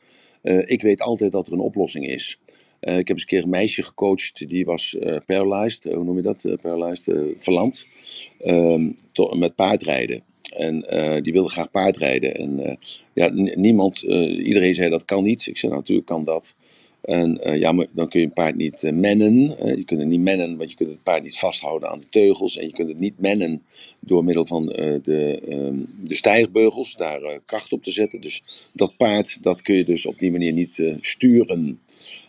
[0.47, 2.39] Uh, ik weet altijd dat er een oplossing is.
[2.81, 6.15] Uh, ik heb eens een keer een meisje gecoacht, die was uh, paralyzed, hoe noem
[6.15, 6.45] je dat?
[6.61, 7.87] paralyzed, verlamd,
[8.37, 8.91] ehm,
[9.37, 10.23] met paardrijden.
[10.55, 10.85] En
[11.21, 12.35] die wilde graag paardrijden.
[12.35, 12.79] En
[13.13, 15.47] ja, niemand, iedereen zei dat kan niet.
[15.47, 16.55] Ik zei, nou, natuurlijk kan dat.
[17.01, 19.33] En ja, maar dan kun je een paard niet mennen.
[19.77, 22.57] Je kunt het niet mennen, want je kunt het paard niet vasthouden aan de teugels.
[22.57, 23.63] En je kunt het niet mennen
[24.07, 28.21] door middel van de, ehm, de stijgbeugels, daar kracht op te zetten.
[28.21, 31.79] Dus dat paard, dat kun je dus op die manier niet sturen.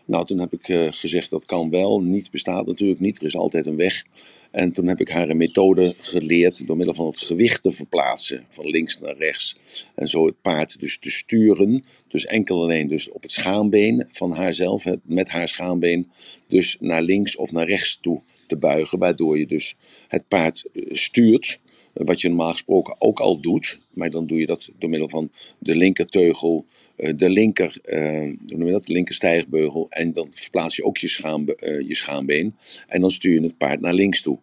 [0.05, 2.01] Nou, toen heb ik gezegd dat kan wel.
[2.01, 3.19] Niet bestaat natuurlijk niet.
[3.19, 4.05] Er is altijd een weg.
[4.51, 8.45] En toen heb ik haar een methode geleerd door middel van het gewicht te verplaatsen,
[8.49, 9.57] van links naar rechts.
[9.95, 14.33] En zo het paard dus te sturen, dus enkel alleen dus op het schaambeen van
[14.33, 16.09] haarzelf, met haar schaambeen,
[16.49, 19.77] dus naar links of naar rechts toe te buigen, waardoor je dus
[20.09, 21.61] het paard eh, stuurt
[22.05, 23.81] wat je normaal gesproken ook al doet.
[23.93, 26.65] Maar dan doe je dat door middel van de linkerteugel,
[26.97, 28.01] eh, de linker, uh,
[28.49, 29.87] hoe noem je dat, de linker stijgbeugel.
[29.91, 32.55] En dan verplaats je ook je, schaambe, uh, je schaambeen.
[32.89, 34.39] En dan stuur je het paard naar links toe.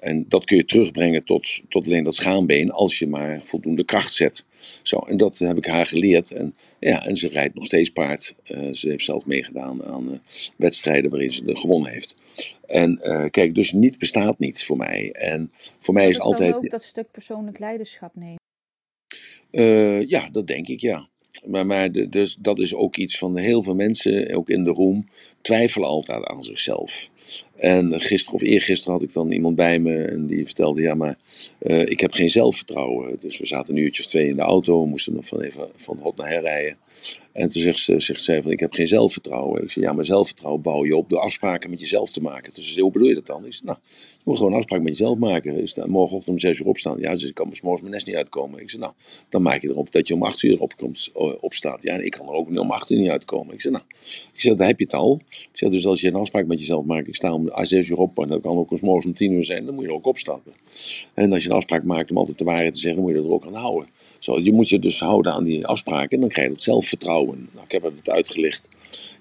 [0.00, 4.12] En dat kun je terugbrengen tot, tot alleen dat schaambeen als je maar voldoende kracht
[4.12, 4.44] zet.
[4.82, 6.32] Zo, en dat heb ik haar geleerd.
[6.32, 8.34] En, ja, en ze rijdt nog steeds paard.
[8.44, 10.18] Uh, ze heeft zelf meegedaan aan uh,
[10.56, 12.16] wedstrijden waarin ze gewonnen heeft.
[12.66, 15.12] En uh, kijk, dus niet bestaat niet voor mij.
[15.12, 16.54] En voor mij is altijd.
[16.54, 18.38] ook dat stuk persoonlijk leiderschap nemen.
[20.08, 21.08] ja, dat denk ik ja.
[21.44, 24.70] Maar, maar de, dus dat is ook iets van heel veel mensen, ook in de
[24.70, 25.08] room,
[25.40, 27.10] twijfelen altijd aan zichzelf.
[27.60, 31.18] En gisteren of eergisteren had ik dan iemand bij me en die vertelde: Ja, maar
[31.62, 33.16] uh, ik heb geen zelfvertrouwen.
[33.20, 35.68] Dus we zaten een uurtje of twee in de auto, we moesten nog van even
[35.76, 36.76] van hot naar her rijden.
[37.32, 39.62] En toen zegt, ze, zegt zij: van, Ik heb geen zelfvertrouwen.
[39.62, 42.54] Ik zei: Ja, maar zelfvertrouwen bouw je op door afspraken met jezelf te maken.
[42.54, 43.46] Dus hoe bedoel je dat dan?
[43.46, 45.60] Ik zei: Nou, je moet gewoon afspraken met jezelf maken.
[45.60, 46.98] Is morgenochtend om zes uur opstaan.
[46.98, 48.60] Ja, dus ik kan morgens mijn nest niet uitkomen.
[48.60, 48.94] Ik zei: Nou,
[49.28, 51.82] dan maak je erop dat je om acht uur opkomt, opstaat.
[51.82, 53.54] Ja, en ik kan er ook om acht uur niet uitkomen.
[53.54, 53.86] Ik zei: Nou,
[54.32, 55.20] ik zeg, daar heb je het al.
[55.28, 57.88] Ik zeg: Dus als je een afspraak met jezelf maakt, ik sta om om 6
[57.88, 59.92] uur op, en dat kan ook eens morgens om 10 uur zijn, dan moet je
[59.92, 60.52] ook opstappen.
[61.14, 63.32] En als je een afspraak maakt om altijd de waarheid te zeggen, moet je er
[63.32, 63.88] ook aan houden.
[64.18, 67.48] Zo, je moet je dus houden aan die afspraken en dan krijg je het zelfvertrouwen.
[67.52, 68.68] Nou, ik heb het uitgelicht.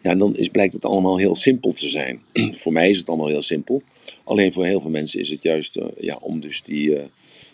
[0.02, 2.22] Ja, en dan is, blijkt het allemaal heel simpel te zijn.
[2.62, 3.82] voor mij is het allemaal heel simpel.
[4.24, 7.04] Alleen voor heel veel mensen is het juist uh, ja, om dus die, uh,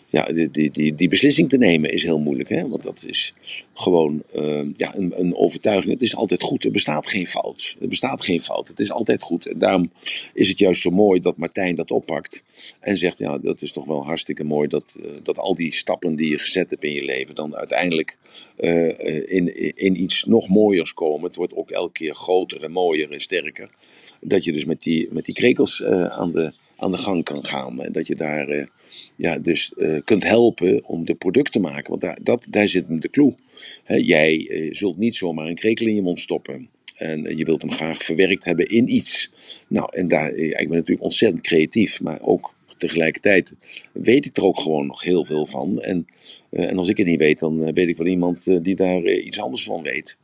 [0.08, 2.48] ja, die, die, die, die beslissing te nemen is heel moeilijk.
[2.48, 2.68] Hè?
[2.68, 3.34] Want dat is
[3.74, 5.92] gewoon uh, ja, een, een overtuiging.
[5.92, 6.64] Het is altijd goed.
[6.64, 7.76] Er bestaat geen fout.
[7.80, 8.68] Er bestaat geen fout.
[8.68, 9.46] Het is altijd goed.
[9.46, 9.90] En daarom
[10.34, 12.42] is het juist zo mooi dat Martijn dat oppakt.
[12.80, 16.16] En zegt, ja, dat is toch wel hartstikke mooi dat, uh, dat al die stappen
[16.16, 18.18] die je gezet hebt in je leven dan uiteindelijk
[18.58, 21.26] uh, in, in iets nog mooiers komen.
[21.26, 23.70] Het wordt ook elke keer groter en mooier en sterker.
[24.20, 27.82] Dat je dus met die, met die krekels aan de aan de gang kan gaan.
[27.82, 28.66] En dat je daar uh,
[29.16, 31.90] ja, dus uh, kunt helpen om de product te maken.
[31.90, 33.34] Want daar, dat, daar zit de clue.
[33.86, 36.68] Jij uh, zult niet zomaar een krekel in je mond stoppen.
[36.96, 39.30] En je wilt hem graag verwerkt hebben in iets.
[39.68, 43.54] Nou, en daar, ik ben natuurlijk ontzettend creatief, maar ook tegelijkertijd
[43.92, 45.80] weet ik er ook gewoon nog heel veel van.
[45.80, 46.06] En,
[46.50, 49.64] en als ik het niet weet, dan weet ik wel iemand die daar iets anders
[49.64, 50.16] van weet.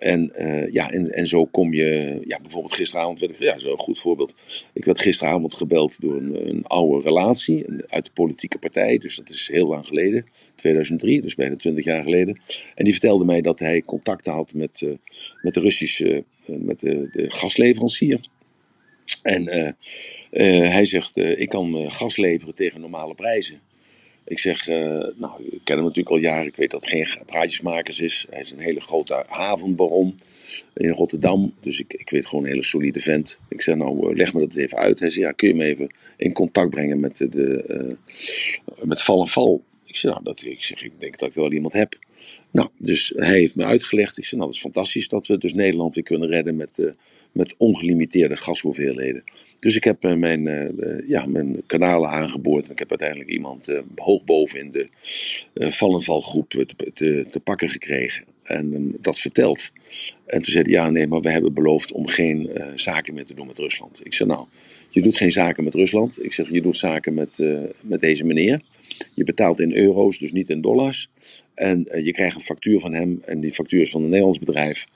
[0.00, 3.98] En, uh, ja, en, en zo kom je, ja, bijvoorbeeld gisteravond, werd, ja, zo'n goed
[3.98, 4.34] voorbeeld.
[4.72, 9.28] Ik werd gisteravond gebeld door een, een oude relatie uit de politieke partij, dus dat
[9.30, 12.40] is heel lang geleden, 2003, dus bijna 20 jaar geleden.
[12.74, 14.94] En die vertelde mij dat hij contacten had met, uh,
[15.42, 18.20] met de Russische, uh, met de, de gasleverancier.
[19.22, 19.74] En
[20.70, 23.60] hij zegt, ik kan gas leveren tegen normale prijzen.
[24.24, 24.76] Ik zeg, uh,
[25.16, 26.46] nou, ik ken hem natuurlijk al jaren.
[26.46, 28.26] Ik weet dat het geen praatjesmakers is.
[28.30, 30.14] Hij is een hele grote havenbaron
[30.74, 31.54] in Rotterdam.
[31.60, 33.38] Dus ik, ik weet gewoon een hele solide vent.
[33.48, 35.00] Ik zeg, nou, eh, leg me dat even uit.
[35.00, 39.20] Hij zei, ja, kun je me even in contact brengen met, de, uh, met Val
[39.20, 39.64] en Val?
[39.84, 41.98] Ik zeg, nou, dat, ik, zeg, ik denk dat ik wel iemand heb.
[42.50, 44.18] Nou, dus hij heeft me uitgelegd.
[44.18, 46.94] Ik zeg, nou, dat is fantastisch dat we dus Nederland weer kunnen redden met,
[47.32, 49.24] met ongelimiteerde gashoeveelheden.
[49.60, 52.64] Dus ik heb uh, mijn, uh, ja, mijn kanalen aangeboord.
[52.64, 54.88] En ik heb uiteindelijk iemand hoog boven in de
[55.72, 56.50] vallenvalgroep
[56.94, 58.24] te, te, pakken gekregen.
[58.42, 59.72] En dat verteld.
[60.26, 63.34] En toen zei hij, ja nee, maar we hebben beloofd om geen zaken meer te
[63.34, 64.00] doen met Rusland.
[64.04, 64.46] Ik zeg, nou,
[64.88, 66.24] je doet geen zaken met Rusland.
[66.24, 67.44] Ik zeg, je doet zaken met,
[67.80, 68.60] met deze meneer.
[69.14, 71.10] Je betaalt in euro's, dus niet in dollars.
[71.54, 73.22] En je krijgt een factuur van hem.
[73.24, 74.86] En die factuur is van een Nederlands bedrijf.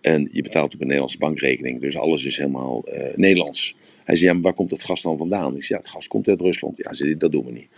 [0.00, 1.80] En je betaalt op een Nederlandse bankrekening.
[1.80, 2.84] Dus alles is helemaal
[3.16, 3.74] Nederlands.
[4.12, 5.56] Hij zei, ja, waar komt het gas dan vandaan?
[5.56, 6.76] Ik zei, ja, het gas komt uit Rusland.
[6.76, 7.68] Ja, zei, dat doen we niet.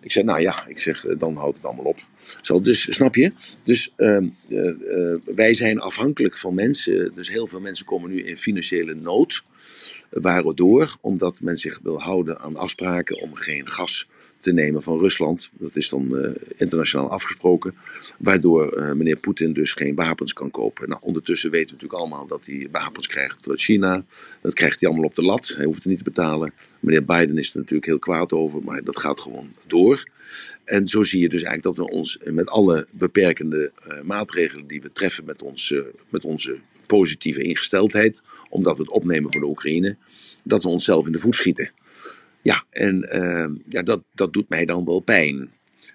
[0.00, 1.98] Ik zei, nou ja, ik zeg, uh, dan houdt het allemaal op.
[2.40, 3.32] Zo, dus, snap je?
[3.62, 4.28] Dus ehm,
[5.24, 7.12] wij zijn afhankelijk van mensen.
[7.14, 9.44] Dus heel veel mensen komen nu in financiële nood.
[10.20, 14.06] Waardoor, omdat men zich wil houden aan afspraken om geen gas
[14.40, 15.50] te nemen van Rusland.
[15.52, 17.74] Dat is dan uh, internationaal afgesproken.
[18.18, 20.88] Waardoor uh, meneer Poetin dus geen wapens kan kopen.
[20.88, 24.04] Nou, ondertussen weten we natuurlijk allemaal dat hij wapens krijgt uit China.
[24.40, 25.52] Dat krijgt hij allemaal op de lat.
[25.56, 26.52] Hij hoeft het niet te betalen.
[26.80, 30.04] Meneer Biden is er natuurlijk heel kwaad over, maar dat gaat gewoon door.
[30.64, 34.82] En zo zie je dus eigenlijk dat we ons met alle beperkende uh, maatregelen die
[34.82, 35.74] we treffen met, ons,
[36.10, 39.96] met onze positieve ingesteldheid, omdat we het opnemen voor de Oekraïne,
[40.44, 41.70] dat we onszelf in de voet schieten.
[42.42, 45.50] Ja, en uh, ja, dat, dat doet mij dan wel pijn.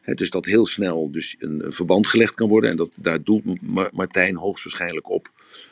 [0.05, 2.69] Dus dat heel snel dus een, verband gelegd kan worden.
[2.69, 3.43] En dat, daar doelt
[3.91, 5.29] Martijn hoogstwaarschijnlijk op.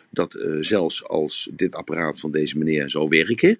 [0.09, 3.59] Dat uh, zelfs als dit apparaat van deze meneer zou werken.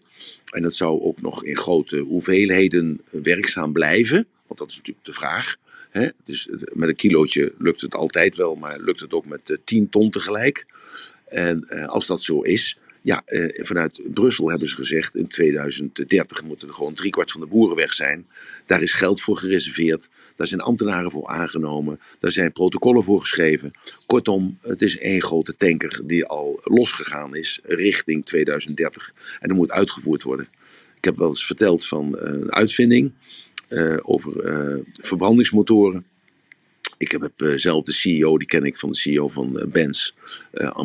[0.52, 4.28] En dat zou ook nog in grote hoeveelheden werkzaam blijven.
[4.48, 5.56] Want dat is natuurlijk de vraag.
[6.26, 8.56] Dus eh, met een kilootje lukt het altijd wel.
[8.56, 10.66] Maar lukt het ook met uh, 10 ton tegelijk.
[11.30, 16.44] En uh, als dat zo is, ja, eh, vanuit Brussel hebben ze gezegd: in 2030
[16.44, 18.28] moeten er gewoon driekwart van de boeren weg zijn.
[18.66, 20.10] Daar is geld voor gereserveerd.
[20.36, 22.00] Daar zijn ambtenaren voor aangenomen.
[22.20, 23.72] Daar zijn protocollen voor geschreven.
[24.06, 29.14] Kortom, het is één grote tanker die al losgegaan is richting 2030.
[29.40, 30.48] En dat moet uitgevoerd worden.
[30.98, 33.12] Ik heb wel eens verteld van uh, een uitvinding
[34.02, 34.32] over
[35.02, 36.06] verbrandingsmotoren.
[37.00, 40.12] Ik heb uh, zelf de CEO, die ken ik van de CEO van Benz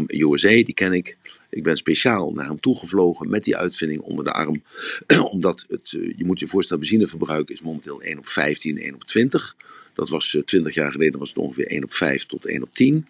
[0.06, 1.16] USA, die ken ik.
[1.50, 4.62] Ik ben speciaal naar hem toegevlogen met die uitvinding onder de arm.
[5.32, 9.04] Omdat het, uh, je moet je voorstellen, benzineverbruik is momenteel 1 op 15, 1 op
[9.04, 9.56] 20.
[9.94, 12.72] Dat was uh, 20 jaar geleden was het ongeveer 1 op 5 tot 1 op
[12.72, 13.06] 10.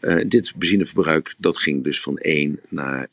[0.00, 3.08] Uh, dit benzineverbruik dat ging dus van 1 naar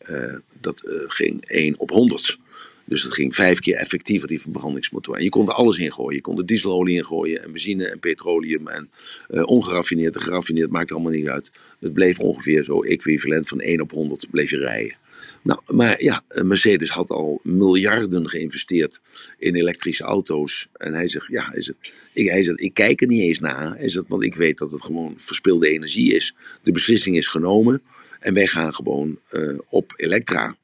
[0.62, 2.38] dat, ging 1 op 100.
[2.86, 5.16] Dus dat ging vijf keer effectiever, die verbrandingsmotor.
[5.16, 6.16] En je kon er alles in gooien.
[6.16, 8.90] Je kon er dieselolie in gooien en benzine en petroleum en
[9.30, 11.52] uh, ongeraffineerd en geraffineerd, maakt allemaal niet uit.
[11.80, 14.98] Het bleef ongeveer zo equivalent van 1 op 100 bleef je rijden.
[15.44, 19.02] Nou, maar ja, Mercedes had al miljarden geïnvesteerd
[19.38, 20.68] in elektrische auto's.
[20.74, 23.78] En hij zegt, ja, is het, ik, hij zegt, ik kijk er niet eens naar.
[23.78, 26.36] Hij zegt, want ik weet dat het gewoon verspilde energie is.
[26.64, 27.82] De beslissing is genomen
[28.20, 30.56] en wij gaan gewoon uh, op elektra.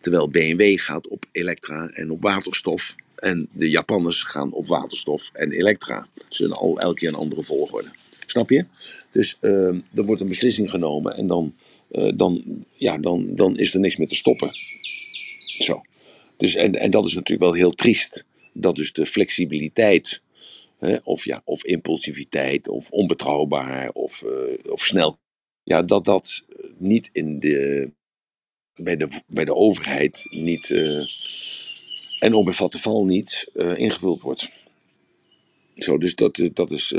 [0.00, 2.94] Terwijl BMW gaat op elektra en op waterstof.
[3.14, 6.08] En de Japanners gaan op waterstof en elektra.
[6.28, 7.90] Dus al elke keer een andere volgorde.
[8.26, 8.64] Snap je?
[9.10, 11.54] Dus uh, er wordt een beslissing genomen en dan,
[11.90, 14.50] uh, dan, ja, dan, dan is er niks meer te stoppen.
[15.58, 15.82] Zo.
[16.36, 18.24] Dus, en, en dat is natuurlijk wel heel triest.
[18.52, 20.20] Dat dus de flexibiliteit,
[20.78, 25.18] hè, of, ja, of impulsiviteit, of onbetrouwbaar, of, uh, of snel.
[25.62, 26.44] Ja, dat dat
[26.76, 27.90] niet in de,
[28.78, 31.06] bij, de, bij de overheid niet, uh,
[32.18, 34.50] en op een val niet, uh, ingevuld wordt.
[35.74, 36.94] Zo, dus dat, dat is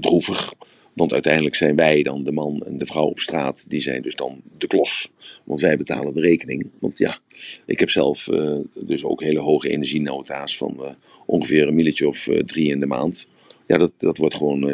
[0.00, 0.54] droevig.
[0.92, 4.14] Want uiteindelijk zijn wij dan de man en de vrouw op straat, die zijn dus
[4.14, 5.10] dan de klos.
[5.44, 6.70] Want wij betalen de rekening.
[6.78, 7.20] Want ja,
[7.66, 8.28] ik heb zelf
[8.74, 10.96] dus ook hele hoge energienota's van
[11.26, 13.28] ongeveer een milletje of drie in de maand.
[13.66, 14.72] Ja, dat, dat wordt gewoon 6.000,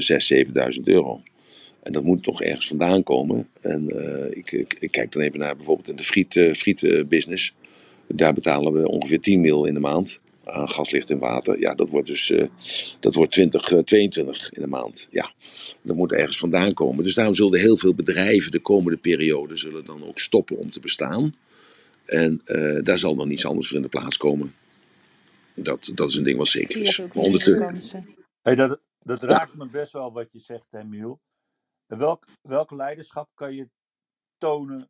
[0.76, 1.20] 7.000 euro.
[1.86, 3.48] En dat moet toch ergens vandaan komen.
[3.60, 3.88] En
[4.36, 7.54] ik, ik, ik, kijk dan even naar bijvoorbeeld in de friet, frietbusiness.
[8.06, 11.58] Daar betalen we ongeveer 10 mil in de maand aan gaslicht en water.
[11.58, 12.44] Ja, dat wordt dus uh,
[13.00, 15.08] dat wordt 2022 in de maand.
[15.10, 15.32] Ja,
[15.82, 17.04] dat moet ergens vandaan komen.
[17.04, 20.80] Dus daarom zullen heel veel bedrijven de komende periode zullen dan ook stoppen om te
[20.80, 21.34] bestaan.
[22.04, 24.54] En uh, daar zal dan iets anders voor in de plaats komen.
[25.54, 27.00] Dat, dat is een ding wat zeker is.
[27.12, 28.04] Ondertussen.
[28.42, 31.20] Hey, dat, dat raakt me best wel wat je zegt, Emiel.
[31.86, 33.68] Welk, welk leiderschap kan je
[34.38, 34.88] tonen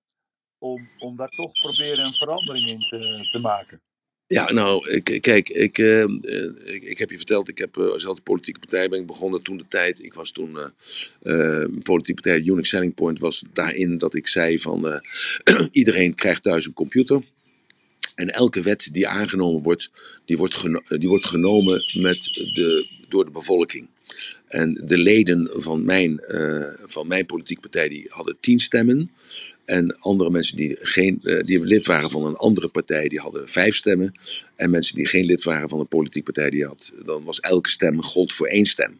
[0.59, 3.81] om, om daar toch proberen een verandering in te, te maken?
[4.29, 6.03] Ja, nou, kijk, ik, uh,
[6.65, 9.43] ik, ik, heb je verteld, ik heb uh, zelf de politieke partij ben ik begonnen
[9.43, 10.03] toen de tijd.
[10.03, 10.59] Ik was toen,
[11.23, 15.01] uh, politieke partij, Unique Selling Point was daarin dat ik zei van
[15.71, 17.23] iedereen krijgt thuis een computer.
[18.15, 19.91] En elke wet die aangenomen wordt,
[20.25, 23.89] die wordt, die wordt genomen met de, door de bevolking.
[24.49, 26.21] En de leden van mijn,
[26.87, 29.11] van mijn politieke partij die hadden tien stemmen.
[29.67, 33.49] En andere mensen die, geen, uh, die lid waren van een andere partij, die hadden
[33.49, 34.13] vijf stemmen.
[34.57, 37.69] En mensen die geen lid waren van een politieke partij, die had, dan was elke
[37.69, 38.99] stem gold voor één stem.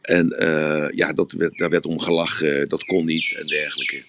[0.00, 4.02] En uh, ja, dat werd, daar werd om gelachen, dat kon niet en dergelijke.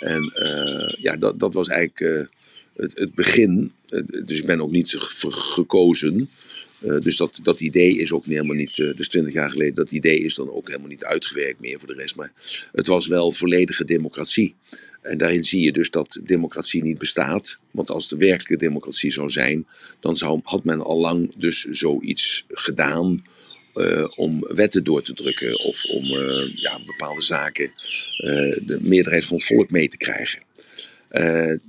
[0.00, 2.28] En uh, ja, dat, dat was eigenlijk
[2.76, 3.72] het, het, begin.
[4.24, 4.96] dus ik ben ook niet
[5.28, 6.30] gekozen.
[6.78, 10.34] Dus dat, dat idee is ook helemaal niet, dus twintig jaar geleden, dat idee is
[10.34, 12.16] dan ook helemaal niet uitgewerkt meer voor de rest.
[12.16, 12.32] Maar
[12.72, 14.54] het was wel volledige democratie.
[15.02, 17.58] En daarin zie je dus dat democratie niet bestaat.
[17.70, 19.66] Want als de werkelijke democratie zou zijn,
[20.00, 23.24] dan zou, had men al lang dus zoiets gedaan
[23.74, 26.04] uh, om wetten door te drukken of om
[26.54, 27.70] ja, bepaalde zaken
[28.66, 30.42] de meerderheid van het volk mee te krijgen.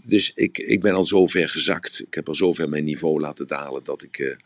[0.04, 2.04] dus ik, ik ben al zover gezakt.
[2.08, 4.38] Ik heb al zover mijn niveau laten dalen dat ik,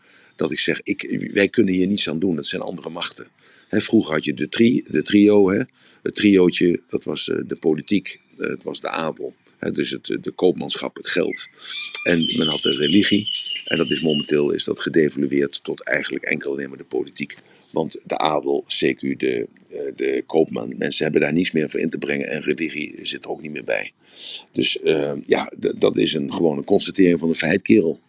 [0.42, 2.36] dat ik zeg: ik, wij kunnen hier niets aan doen.
[2.36, 3.28] Dat zijn andere machten.
[3.68, 5.64] He, vroeger had je de, de trio, he,
[6.04, 9.34] het triootje, dat was de politiek, eh, het was de adel.
[9.74, 11.48] dus het, de koopmanschap, het geld.
[12.04, 13.28] En men had de religie.
[13.66, 17.36] En dat is momenteel is dat gedevalueerd tot eigenlijk enkel alleen maar de politiek.
[17.72, 21.89] Want de adel, CQ, de, eh, de koopman, mensen hebben daar niets meer voor in
[21.89, 22.30] te brengen.
[22.30, 23.92] En religie zit er ook niet meer bij.
[24.52, 24.80] Dus
[25.26, 28.00] ja, dat is een, gewoon een constatering van een feit, kerel.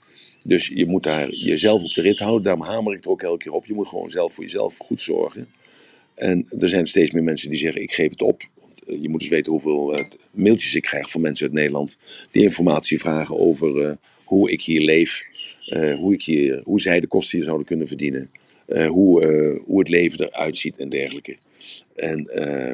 [0.44, 2.42] Dus je moet daar jezelf op de rit houden.
[2.42, 3.66] Daarom hamer ik er ook elke keer op.
[3.66, 5.48] Je moet gewoon zelf voor jezelf goed zorgen.
[6.14, 8.42] En er zijn steeds meer mensen die zeggen: ik geef het op
[8.86, 11.98] je moet eens weten hoeveel uh, mailtjes ik krijg van mensen uit Nederland
[12.30, 13.92] die informatie vragen over uh,
[14.24, 15.24] hoe ik hier leef,
[15.96, 18.30] hoe, ik hier, hoe zij de kosten hier zouden kunnen verdienen,
[18.66, 21.36] hoe, hoe het leven eruit ziet en dergelijke.
[21.94, 22.30] En,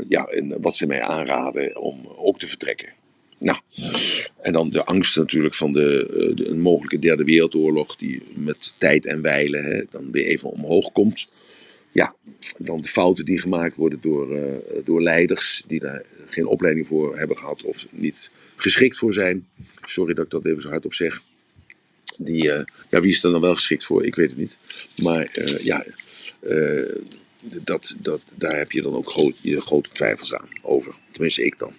[0.09, 2.89] ja, en wat ze mij aanraden om ook te vertrekken.
[3.39, 3.59] Nou,
[4.43, 9.07] en dan de angst natuurlijk van de, de, een mogelijke derde wereldoorlog, die met tijd
[9.07, 11.29] en wijlen hè, dan weer even omhoog komt
[11.93, 12.15] ja,
[12.59, 17.19] dan de fouten die gemaakt worden door, uh, door leiders die daar geen opleiding voor
[17.19, 19.49] hebben gehad of niet geschikt voor zijn.
[19.83, 21.23] Sorry dat ik dat even zo hardop zeg.
[22.19, 22.61] Die, uh,
[22.91, 24.05] ja, wie is er dan wel geschikt voor?
[24.05, 24.57] Ik weet het niet.
[24.97, 25.31] Maar
[25.63, 25.85] ja,
[27.41, 29.11] dat, dat, daar heb je dan ook
[29.43, 30.95] grote twijfels aan over.
[31.13, 31.73] Tenminste, ik dan.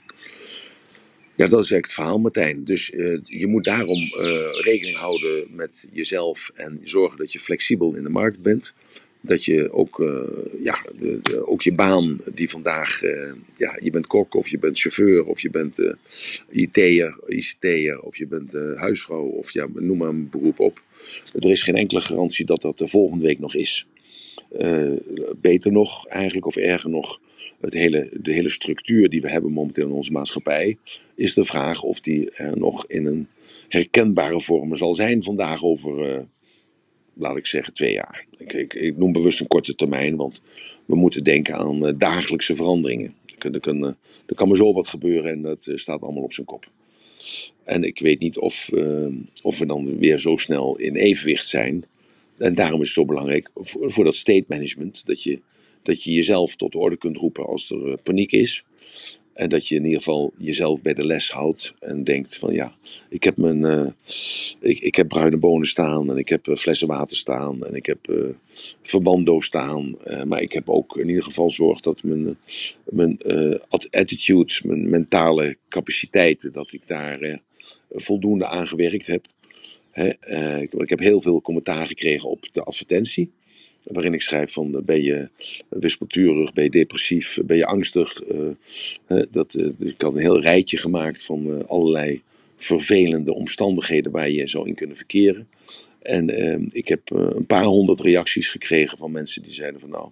[1.40, 2.64] Ja, dat is eigenlijk het verhaal, Martijn.
[2.64, 7.96] Dus uh, je moet daarom uh, rekening houden met jezelf en zorgen dat je flexibel
[7.96, 8.74] in de markt bent
[9.22, 10.22] dat je ook, uh,
[10.64, 13.02] ja, de, de, ook je baan die vandaag,
[13.58, 15.96] ja, je bent kok of je bent chauffeur of je bent
[16.50, 20.82] IT'er, ICT'er of je bent huisvrouw of ja, noem maar een beroep op.
[21.34, 23.88] Er is geen enkele garantie dat dat de volgende week nog is.
[25.36, 27.20] Beter nog, eigenlijk, of erger nog,
[27.60, 30.78] het hele, de hele structuur die we hebben momenteel in onze maatschappij,
[31.16, 33.28] is de vraag of die nog in een
[33.68, 36.26] herkenbare vorm zal zijn vandaag over
[37.20, 38.26] laat ik zeggen, twee jaar.
[38.38, 40.42] Ik, ik, noem bewust een korte termijn, want
[40.86, 43.14] we moeten denken aan uh, dagelijkse veranderingen.
[43.40, 43.84] Er, kan,
[44.26, 46.70] er kan zo wat gebeuren en dat uh, staat allemaal op zijn kop.
[47.64, 49.08] En ik weet niet of, uh,
[49.42, 51.86] of we dan weer zo snel in evenwicht zijn.
[52.40, 55.40] En daarom is het zo belangrijk voor, dat state management dat je,
[55.84, 58.64] dat je jezelf tot de orde kunt roepen als er paniek is.
[59.34, 62.76] En dat je in ieder geval jezelf bij de les houdt en denkt van ja,
[63.10, 63.88] ik heb, mijn, uh,
[64.60, 67.86] ik, ik heb bruine bonen staan en ik heb uh, flessen water staan en ik
[67.86, 69.98] heb uh, staan.
[70.28, 72.38] maar ik heb ook in ieder geval zorg dat mijn,
[72.84, 73.20] mijn
[73.90, 77.42] attitude, mijn mentale capaciteiten, dat ik daar
[77.90, 79.26] voldoende aan gewerkt heb.
[80.00, 80.62] Hè?
[80.62, 83.32] Ik, heb heel veel commentaar gekregen op de advertentie
[83.84, 85.30] waarin ik schrijf van eh, ben je
[85.70, 88.22] wispelturig, ben je depressief, ben je angstig.
[89.32, 92.22] Dat, dus ik had een heel rijtje gemaakt van allerlei
[92.58, 95.48] vervelende omstandigheden waar je zou in kunnen verkeren.
[96.02, 100.10] En ehm, ik heb een paar honderd reacties gekregen van mensen die zeiden van nou,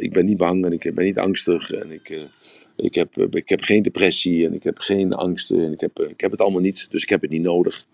[0.00, 2.28] ik ben niet bang en ik ben niet angstig en ik,
[2.76, 6.20] Ik heb, ik heb geen depressie en ik heb geen angsten en ik heb, ik
[6.20, 7.86] heb het allemaal niet, dus ik heb het niet nodig.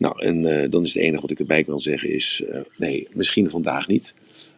[0.00, 2.42] Nou, en dan is het enige wat ik erbij kan zeggen is,
[2.76, 4.14] nee, misschien vandaag niet.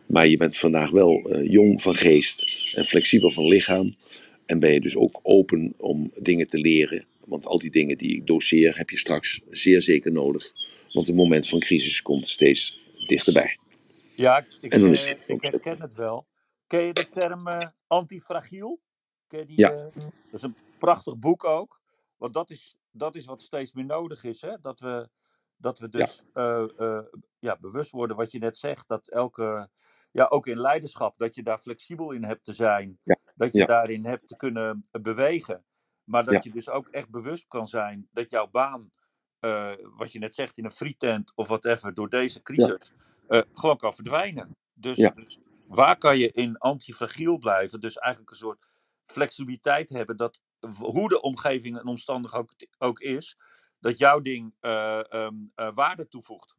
[0.07, 3.97] Maar je bent vandaag wel jong van geest en flexibel van lichaam.
[4.47, 7.07] En ben je dus ook open om dingen te leren.
[7.24, 10.53] Want al die dingen die ik doseer heb je straks zeer zeker nodig.
[10.93, 13.59] Want het moment van crisis komt steeds dichterbij.
[14.14, 16.26] Ja, ik, ik, uh, ik herken het wel.
[16.66, 18.80] Ken je de term antifragiel?
[19.26, 19.70] Ken die, ja.
[19.70, 19.95] Dat
[20.32, 21.80] is een prachtig boek ook.
[22.16, 24.40] Want dat is, dat is wat steeds meer nodig is.
[24.40, 24.57] Hè?
[24.61, 25.09] Dat, we,
[25.63, 26.69] dat we dus ja.
[27.39, 27.57] ja.
[27.61, 28.89] bewust worden wat je net zegt.
[28.89, 29.69] Dat elke,
[30.11, 32.99] ja, ook in leiderschap, dat je daar flexibel in hebt te zijn.
[33.03, 33.19] Ja.
[33.35, 35.65] Dat je daarin hebt te kunnen bewegen.
[36.05, 38.91] Maar dat je dus ook echt bewust kan zijn dat jouw baan,
[39.41, 42.93] uh, wat je net zegt in een frietent of whatever, door deze crisis
[43.29, 44.57] uh, gewoon kan verdwijnen.
[44.73, 47.81] Dus, dus, waar kan je in antifragiel blijven?
[47.81, 48.71] Dus eigenlijk een soort
[49.07, 50.41] flexibiliteit hebben dat
[50.79, 53.39] hoe de omgeving en omstandig ook, ook is,
[53.83, 56.55] dat jouw ding uh, um, waarde toevoegt.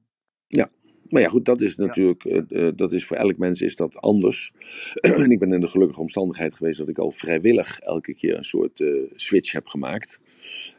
[0.48, 0.70] Ja,
[1.14, 2.44] maar ja, goed, dat is natuurlijk, ja.
[2.50, 4.52] uh, dat is voor elk mens is dat anders.
[4.94, 8.44] en ik ben in de gelukkige omstandigheid geweest dat ik al vrijwillig elke keer een
[8.44, 10.20] soort uh, switch heb gemaakt.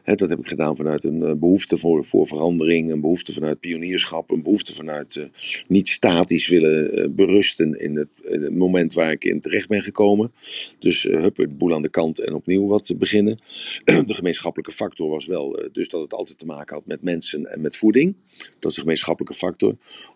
[0.03, 3.59] Hè, dat heb ik gedaan vanuit een uh, behoefte voor, voor verandering, een behoefte vanuit
[3.59, 5.29] pionierschap, een behoefte vanuit
[5.67, 10.31] niet statisch willen berusten in het, in het, moment waar ik in terecht ben gekomen.
[10.79, 13.39] Dus hup, het boel aan de kant en opnieuw wat te beginnen.
[13.85, 17.61] de gemeenschappelijke factor was wel dus dat het altijd te maken had met mensen en
[17.61, 18.15] met voeding.
[18.59, 19.75] Dat is de gemeenschappelijke factor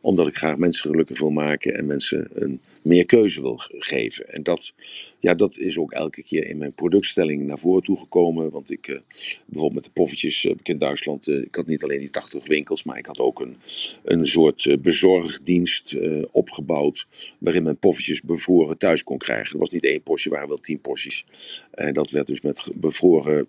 [0.10, 4.30] omdat ik graag mensen gelukkig wil maken en mensen een meer keuze wil geven.
[4.30, 4.74] En dat,
[5.20, 8.52] ja, dat is ook elke keer in mijn productstelling naar voren toe gekomen.
[8.52, 9.00] Want ik, uh,
[9.46, 12.84] bijvoorbeeld met de poffertjes, uh, in Duitsland, uh, ik had niet alleen die 80 winkels,
[12.84, 13.56] maar ik had ook een,
[14.04, 15.98] een soort bezorgdienst
[16.32, 17.08] opgebouwd.
[17.38, 19.54] Waarin men poffertjes bevroren thuis kon krijgen.
[19.54, 21.26] Er was niet één portie, waren wel tien porties.
[21.72, 23.48] En dat werd dus met bevroren,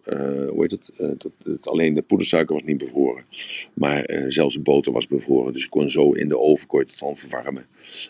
[0.48, 0.92] hoe heet het?
[1.44, 1.66] Dat?
[1.66, 3.24] Alleen de poedersuiker was niet bevroren.
[3.74, 5.52] Maar zelfs de boter was bevroren.
[5.52, 7.66] Dus ik kon zo in de oven kon je het dan verwarmen.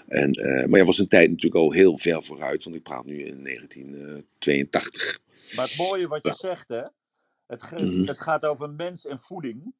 [0.08, 3.04] En, uh, maar ja, was een tijd natuurlijk al heel ver vooruit, want ik praat
[3.04, 5.20] nu in 1982.
[5.56, 6.34] Maar het mooie wat je ja.
[6.34, 6.82] zegt, hè?
[7.46, 8.06] Het, ge- Mhm.
[8.06, 9.74] het gaat over mens en voeding.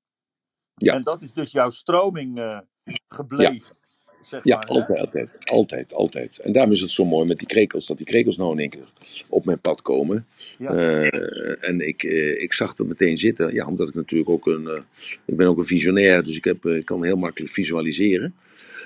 [0.75, 0.95] Ja.
[0.95, 2.61] En dat is dus jouw stroming uh,
[3.09, 3.80] gebleven.
[4.21, 4.75] Zeg Ja, maar, hè?
[4.75, 6.39] altijd, altijd, altijd, altijd.
[6.39, 8.71] En daarom is het zo mooi met die krekels, dat die krekels nou in één
[8.71, 8.89] keer
[9.29, 10.27] op mijn pad komen.
[10.59, 10.75] Ja.
[10.75, 14.66] Eh, en ik, eh, ik zag dat meteen zitten, ja, omdat ik natuurlijk ook een,
[14.66, 14.81] eh,
[15.25, 18.35] ik ben ook een visionair, dus ik, heb, ik kan heel makkelijk visualiseren.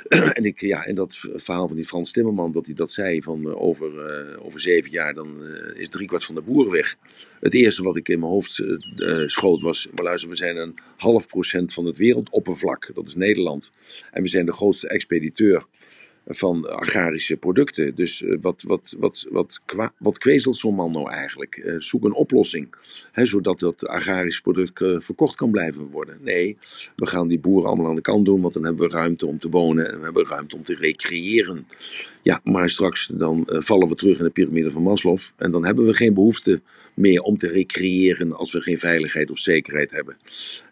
[0.38, 3.48] en, ik, ja, en dat verhaal van die Frans Timmerman, dat hij dat zei van
[3.48, 6.96] eh, over, eh, over zeven jaar, dan eh, is driekwart van de boeren weg.
[7.40, 8.64] Het eerste wat ik in mijn hoofd
[9.26, 13.70] schoot was, maar luister, we zijn een half procent van het wereldoppervlak, dat is Nederland.
[14.10, 15.66] En we zijn de grootste expediteur
[16.26, 17.94] van agrarische producten.
[17.94, 19.60] Dus uh, wat, wat, wat, wat,
[19.98, 21.56] wat kwezelt zo'n man nou eigenlijk?
[21.56, 22.74] Uh, zoek een oplossing,
[23.12, 26.18] hè, zodat dat agrarische product uh, verkocht kan blijven worden.
[26.22, 26.56] Nee,
[26.96, 29.38] we gaan die boeren allemaal aan de kant doen, want dan hebben we ruimte om
[29.38, 31.66] te wonen en we hebben ruimte om te recreëren.
[32.22, 35.86] Ja, maar straks dan vallen we terug in de piramide van Maslow en dan hebben
[35.86, 36.60] we geen behoefte
[36.94, 40.16] meer om te recreëren als we geen veiligheid of zekerheid hebben.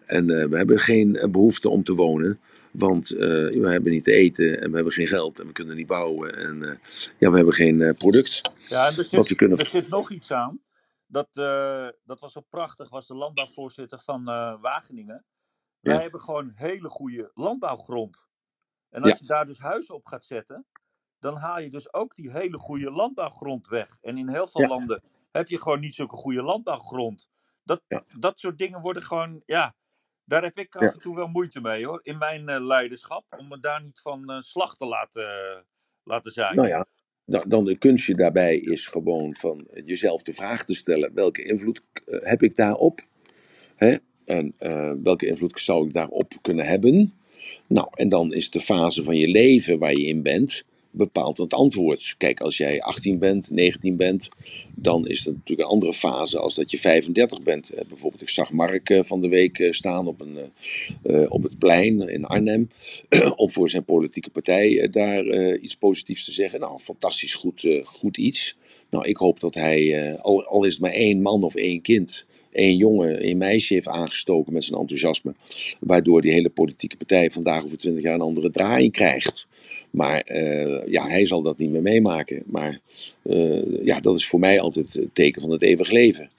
[0.07, 2.39] En we hebben geen behoefte om te wonen.
[2.73, 5.77] Want uh, we hebben niet te eten en we hebben geen geld en we kunnen
[5.77, 6.37] niet bouwen.
[6.37, 6.75] En uh,
[7.19, 8.59] ja, we hebben geen uh, product.
[8.69, 9.59] Ja, er zit, we kunnen...
[9.59, 10.61] er zit nog iets aan.
[11.07, 11.35] Dat,
[12.05, 14.25] dat was zo prachtig, was de landbouwvoorzitter van
[14.61, 15.25] Wageningen.
[15.81, 16.01] Wij ja.
[16.01, 18.27] hebben gewoon hele goede landbouwgrond.
[18.91, 19.17] En als ja.
[19.21, 20.67] je daar dus huizen op gaat zetten,
[21.19, 23.99] dan haal je dus ook die hele goede landbouwgrond weg.
[24.01, 24.69] En in heel veel ja.
[24.69, 27.29] landen heb je gewoon niet zulke goede landbouwgrond.
[27.65, 27.83] Dat,
[28.19, 29.75] dat soort dingen worden gewoon, ja,
[30.33, 33.49] daar heb ik af en toe wel moeite mee hoor, in mijn uh, leiderschap, om
[33.49, 35.61] me daar niet van uh, slag te laten, uh,
[36.03, 36.55] laten zijn.
[36.55, 36.87] Nou ja,
[37.25, 41.83] dan, dan de kunstje daarbij is gewoon van jezelf de vraag te stellen, welke invloed
[42.05, 43.01] heb ik daarop?
[43.77, 43.97] Hè?
[44.25, 44.55] En
[45.03, 47.13] welke invloed zou ik daarop kunnen hebben?
[47.67, 51.55] Nou, en dan is de fase van je leven waar je in bent, bepaalt het
[51.55, 52.15] antwoord.
[52.19, 54.29] Kijk, als jij 18 bent, 19 bent,
[54.75, 57.71] dan is dat natuurlijk een andere fase als dat je 35 bent.
[57.89, 60.39] Bijvoorbeeld, ik zag Mark van de week staan op, een,
[61.29, 62.69] op het plein in Arnhem,
[63.37, 66.61] om voor zijn politieke partij daar iets positiefs te zeggen.
[66.61, 68.57] Nou, fantastisch goed, goed iets.
[68.91, 72.27] Nou, ik hoop dat hij, al, al is het maar één man of één kind,
[72.53, 75.35] één jongen, één meisje heeft aangestoken met zijn enthousiasme.
[75.81, 79.47] Waardoor die hele politieke partij vandaag over twintig jaar een andere draaiing krijgt.
[79.93, 82.43] Maar uh, ja, hij zal dat niet meer meemaken.
[82.47, 82.81] Maar
[83.23, 86.31] uh, ja, dat is voor mij altijd het teken van het eeuwig leven.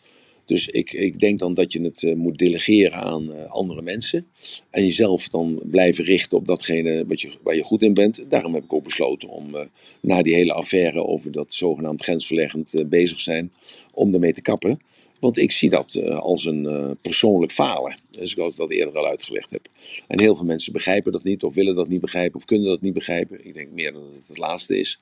[0.45, 4.25] Dus ik, ik denk dan dat je het moet delegeren aan andere mensen.
[4.69, 8.23] En jezelf dan blijven richten op datgene wat je, waar je goed in bent.
[8.29, 9.55] Daarom heb ik ook besloten om
[9.99, 13.51] na die hele affaire over dat zogenaamd grensverleggend bezig zijn,
[13.91, 14.79] om ermee te kappen.
[15.23, 18.01] Want ik zie dat uh, als een uh, persoonlijk falen.
[18.09, 19.67] Dus ik dat eerder al uitgelegd heb.
[20.07, 22.81] En heel veel mensen begrijpen dat niet, of willen dat niet begrijpen, of kunnen dat
[22.81, 23.45] niet begrijpen.
[23.45, 24.99] Ik denk meer dat het het laatste is.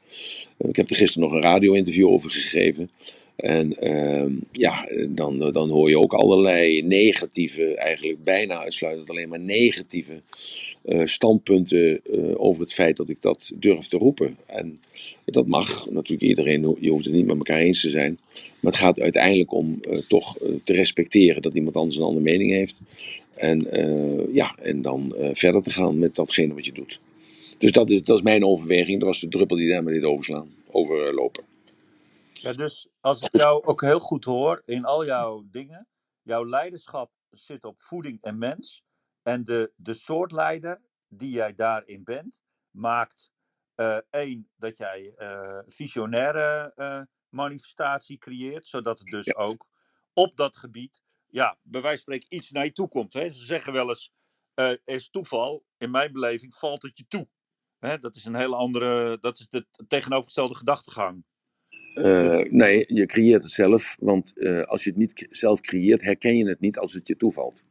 [0.58, 2.90] Uh, ik heb er gisteren nog een radio-interview over gegeven.
[3.42, 9.40] En ehm, ja, dan, dan hoor je ook allerlei negatieve, eigenlijk bijna uitsluitend alleen maar
[9.40, 10.22] negatieve
[10.86, 14.38] uh, standpunten uh, over het feit dat ik dat durf te roepen.
[14.46, 14.80] En
[15.26, 18.20] dat mag natuurlijk iedereen, je hoeft het niet met elkaar eens te zijn.
[18.60, 22.52] Maar het gaat uiteindelijk om uh, toch te respecteren dat iemand anders een andere mening
[22.52, 22.82] heeft.
[23.36, 23.68] En,
[24.32, 27.00] ja, en dan verder te gaan met datgene wat je doet.
[27.58, 29.00] Dus dat is, dat is mijn overweging.
[29.00, 31.44] Dat was de druppel die daar met dit overslaan, overlopen.
[32.42, 35.88] Ja, dus als ik jou ook heel goed hoor in al jouw dingen,
[36.22, 38.84] jouw leiderschap zit op voeding en mens.
[39.22, 43.32] En de, de soort leider die jij daarin bent, maakt
[43.76, 49.68] uh, één, dat jij uh, visionaire uh, manifestatie creëert, zodat het dus ook
[50.14, 53.14] op dat gebied, ja, bij wijze van spreken, iets naar je toe komt.
[53.14, 53.32] Hè?
[53.32, 54.14] Ze zeggen wel eens,
[54.54, 57.30] er is toeval, in mijn beleving valt het je toe.
[57.80, 58.00] Hè?
[58.00, 61.26] Dat is een hele andere, dat is de tegenovergestelde gedachtegang.
[61.96, 66.38] Uh, nee, je creëert het zelf, want uh, als je het niet zelf creëert, herken
[66.38, 67.64] je het niet als het je toevalt.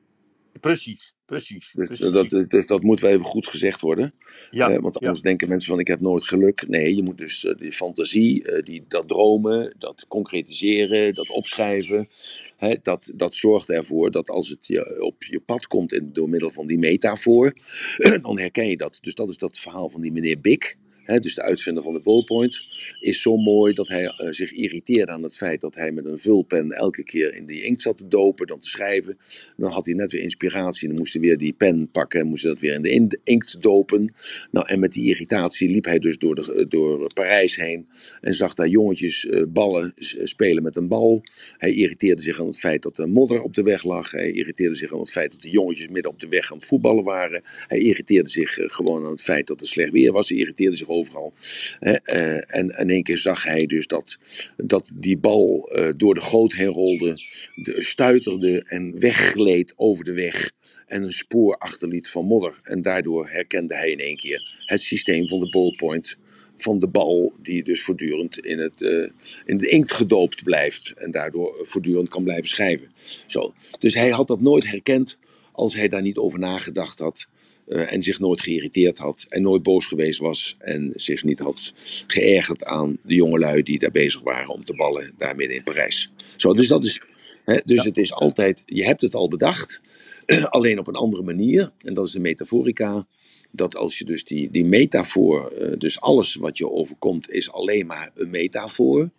[0.60, 1.72] Precies, precies.
[1.74, 2.12] Dus, precies.
[2.12, 4.12] Dat, dus dat moet wel even goed gezegd worden.
[4.50, 5.24] Ja, uh, want anders ja.
[5.24, 6.68] denken mensen van ik heb nooit geluk.
[6.68, 12.08] Nee, je moet dus die fantasie, die, dat dromen, dat concretiseren, dat opschrijven.
[12.56, 16.28] Hè, dat, dat zorgt ervoor dat als het je op je pad komt in, door
[16.28, 17.52] middel van die metafoor,
[18.22, 18.98] dan herken je dat.
[19.00, 20.78] Dus dat is dat verhaal van die meneer Bik.
[21.06, 22.66] Dus de uitvinder van de ballpoint,
[23.00, 26.18] is zo mooi dat hij uh, zich irriteerde aan het feit dat hij met een
[26.18, 29.18] vulpen elke keer in die inkt zat te dopen, dan te schrijven.
[29.56, 32.26] Dan had hij net weer inspiratie en dan moest hij weer die pen pakken en
[32.26, 34.14] moest hij dat weer in de, in de inkt dopen.
[34.50, 37.88] Nou, en met die irritatie liep hij dus door, de, door Parijs heen
[38.20, 41.22] en zag daar jongetjes uh, ballen spelen met een bal.
[41.56, 44.10] Hij irriteerde zich aan het feit dat er modder op de weg lag.
[44.10, 46.66] Hij irriteerde zich aan het feit dat de jongetjes midden op de weg aan het
[46.66, 47.42] voetballen waren.
[47.44, 50.28] Hij irriteerde zich gewoon aan het feit dat er slecht weer was.
[50.28, 51.32] Hij irriteerde zich overal.
[51.80, 54.18] Uh, en in één keer zag hij dus dat,
[54.56, 57.14] dat die bal uh, door de goot heen rolde,
[57.54, 60.50] de, stuiterde en weggleed over de weg.
[60.86, 62.60] En een spoor achterliet van modder.
[62.62, 66.16] En daardoor herkende hij in één keer het systeem van de ballpoint.
[66.56, 69.08] Van de bal, die dus voortdurend in, het, uh,
[69.44, 70.92] in de inkt gedoopt blijft.
[70.96, 72.88] En daardoor voortdurend kan blijven schrijven.
[73.26, 73.54] Zo.
[73.78, 75.18] Dus hij had dat nooit herkend
[75.52, 77.28] als hij daar niet over nagedacht had.
[77.70, 81.72] Uh, en zich nooit geïrriteerd had en nooit boos geweest was en zich niet had
[82.06, 86.10] geërgerd aan de jongelui die daar bezig waren om te ballen daar midden in Parijs.
[86.36, 87.00] Zo, dus dat is,
[87.44, 89.80] hè, dus het is altijd, je hebt het al bedacht,
[90.48, 93.06] alleen op een andere manier en dat is de metaforica.
[93.50, 97.86] Dat als je dus die, die metafoor, uh, dus alles wat je overkomt is alleen
[97.86, 99.10] maar een metafoor.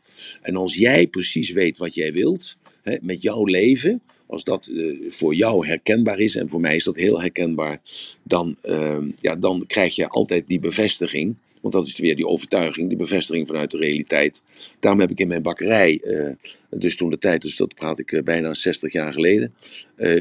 [0.42, 4.02] En als jij precies weet wat jij wilt, hè, met jouw leven,
[4.32, 7.82] als dat uh, voor jou herkenbaar is, en voor mij is dat heel herkenbaar,
[8.24, 11.36] dan, uh, ja, dan krijg je altijd die bevestiging.
[11.62, 14.42] Want dat is weer die overtuiging, die bevestiging vanuit de realiteit.
[14.80, 16.30] Daarom heb ik in mijn bakkerij, uh,
[16.70, 19.54] dus toen de tijd, dus dat praat ik bijna 60 jaar geleden,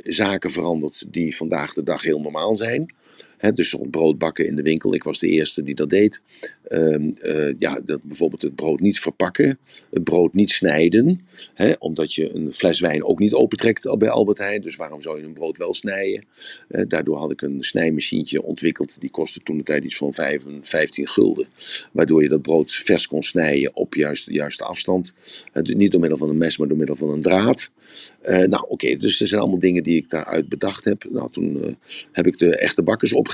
[0.04, 2.94] zaken veranderd die vandaag de dag heel normaal zijn.
[3.40, 4.94] He, dus brood bakken in de winkel.
[4.94, 6.20] Ik was de eerste die dat deed.
[6.68, 9.58] Um, uh, ja, dat, bijvoorbeeld het brood niet verpakken.
[9.90, 11.26] Het brood niet snijden.
[11.78, 14.60] Omdat je een fles wijn ook niet opentrekt bij Albert Heijn.
[14.60, 16.24] Dus waarom zou je een brood wel snijden?
[16.68, 19.00] Daardoor had ik een snijmachientje ontwikkeld.
[19.00, 21.46] Die kostte toen de tijd iets van 5, 15 gulden.
[21.92, 25.12] Waardoor je dat brood vers kon snijden op juist de juiste afstand.
[25.62, 27.70] Niet door middel van een mes, maar door middel van een draad.
[28.26, 31.04] nou oké, dus er zijn allemaal dingen die ik daaruit bedacht heb.
[31.10, 31.76] Nou, toen
[32.12, 33.28] heb ik de echte bakkers op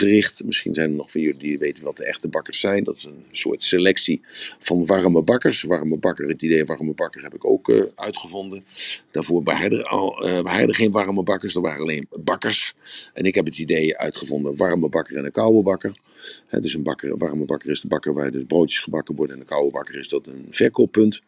[0.44, 2.84] Misschien zijn er nog van jullie die weten wat de echte bakkers zijn.
[2.84, 4.20] Dat is een soort selectie
[4.58, 5.62] van warme bakkers.
[5.62, 8.64] Warme bakker, het idee warme bakker heb ik ook uh, uitgevonden.
[9.10, 12.74] Daarvoor er, uh, waren er geen warme bakkers, er waren alleen bakkers.
[13.14, 16.00] En ik heb het idee uitgevonden, warme bakker en een koude bakker.
[16.60, 19.34] Dus een, bakker, warme bakker is de bakker waar dus broodjes gebakken worden.
[19.34, 21.22] En een koude bakker is dat een verkooppunt.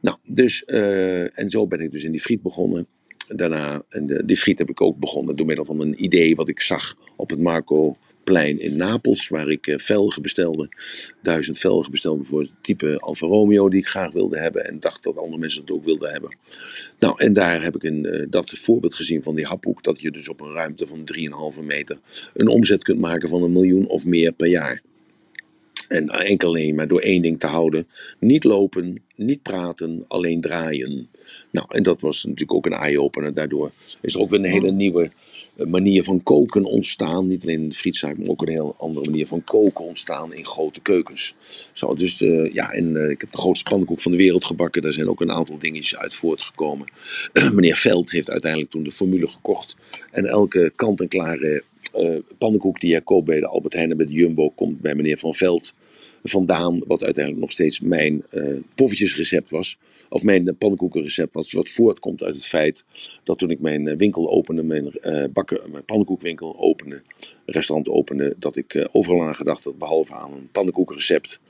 [0.00, 2.86] Nou, dus, uh, en zo ben ik dus in die friet begonnen.
[3.28, 6.48] Daarna, en de, die friet heb ik ook begonnen door middel van een idee wat
[6.48, 7.96] ik zag op het Marco
[8.28, 10.68] plein in Napels, waar ik uh, velgen bestelde.
[11.22, 14.66] Duizend velgen bestelde voor het type Alfa Romeo die ik graag wilde hebben.
[14.66, 16.36] En dacht dat andere mensen het ook wilden hebben.
[16.98, 19.82] Nou, en daar heb ik een, uh, dat voorbeeld gezien van die haphoek.
[19.82, 21.04] Dat je dus op een ruimte van
[21.54, 21.98] 3,5 meter
[22.34, 24.82] een omzet kunt maken van een miljoen of meer per jaar.
[25.88, 27.86] En enkel alleen maar door één ding te houden.
[28.18, 31.08] Niet lopen, niet praten, alleen draaien.
[31.50, 33.34] Nou, en dat was natuurlijk ook een eye-opener.
[33.34, 33.70] Daardoor
[34.00, 35.10] is er ook weer een hele nieuwe
[35.56, 37.26] eh, manier van koken ontstaan.
[37.26, 40.46] Niet alleen in de frietzaak, maar ook een heel andere manier van koken ontstaan in
[40.46, 41.34] grote keukens.
[41.72, 44.82] Zo, dus uh, ja, en uh, ik heb de grootste pannenkoek van de wereld gebakken.
[44.82, 46.92] Daar zijn ook een aantal dingetjes uit voortgekomen.
[47.54, 49.76] Meneer Veld heeft uiteindelijk toen de formule gekocht.
[50.10, 51.62] En elke kant-en-klare
[51.96, 54.94] uh, pannenkoek die hij koopt bij de Albert Heijn en bij de Jumbo komt bij
[54.94, 55.74] meneer Van Veld
[56.22, 56.80] vandaan.
[56.86, 59.78] Wat uiteindelijk nog steeds mijn uh, poffertjesrecept was.
[60.08, 61.52] Of mijn pannenkoekenrecept was.
[61.52, 62.84] Wat voortkomt uit het feit
[63.24, 67.02] dat toen ik mijn winkel opende, mijn, uh, bakken, mijn pannenkoekwinkel opende,
[67.46, 71.40] restaurant opende, dat ik overal aan gedacht had, behalve aan een pannenkoekenrecept.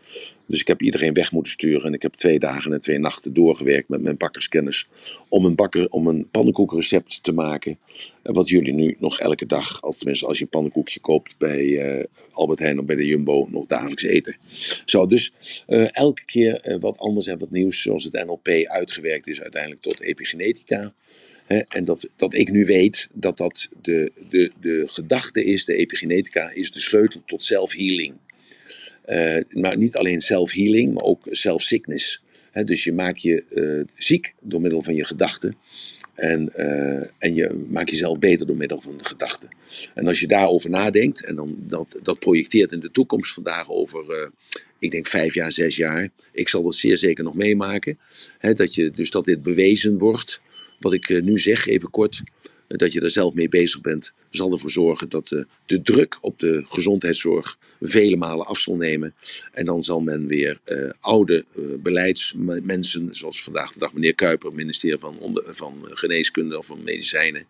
[0.49, 1.82] Dus ik heb iedereen weg moeten sturen.
[1.82, 4.88] En ik heb twee dagen en twee nachten doorgewerkt met mijn bakkerskennis.
[5.28, 7.78] Om een, bakker, om een pannenkoekenrecept te maken.
[8.22, 12.59] Wat jullie nu nog elke dag, tenminste als je een pannenkoekje koopt bij uh, Albert
[12.59, 14.36] Heijn of bij de Jumbo, nog dagelijks eten.
[14.84, 15.32] Zo, dus
[15.68, 17.82] uh, elke keer uh, wat anders en wat nieuws.
[17.82, 20.92] Zoals het NLP uitgewerkt is uiteindelijk tot epigenetica.
[21.68, 26.51] En dat, dat ik nu weet dat dat de, de, de gedachte is, de epigenetica,
[26.51, 28.14] is de sleutel tot self-healing.
[29.09, 32.22] Uh, maar niet alleen self-healing, maar ook self-sickness.
[32.64, 35.56] dus je maakt je uh, ziek door middel van je gedachten.
[36.14, 39.48] En, uh, en je maakt jezelf beter door middel van de gedachten.
[39.94, 44.30] En als je daarover nadenkt en dan dat, dat projecteert in de toekomst vandaag over,
[44.78, 46.09] ik denk vijf jaar, zes jaar.
[46.32, 47.98] Ik zal dat zeer zeker nog meemaken.
[48.54, 50.40] dat je, dus dat dit bewezen wordt.
[50.78, 52.22] Wat ik nu zeg, even kort
[52.68, 56.38] dat je er zelf mee bezig bent, zal ervoor zorgen dat de, de druk op
[56.38, 59.14] de gezondheidszorg vele malen af zal nemen.
[59.52, 64.52] En dan zal men weer uh, oude uh, beleidsmensen, zoals vandaag de dag meneer Kuiper,
[64.52, 65.40] ministerie van,
[65.82, 67.46] Geneeskunde of van Medicijnen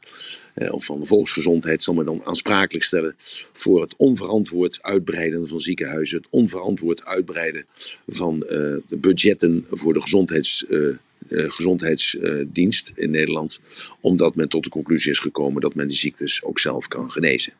[0.71, 3.17] of van de Volksgezondheid, zal men dan aansprakelijk stellen
[3.53, 7.67] voor het onverantwoord uitbreiden van ziekenhuizen, het onverantwoord uitbreiden
[8.07, 10.97] van de budgetten voor de gezondheids uh,
[11.29, 13.61] gezondheidsdienst in Nederland,
[14.01, 17.53] omdat men tot de conclusie is gekomen dat men die ziektes ook zelf kan genezen.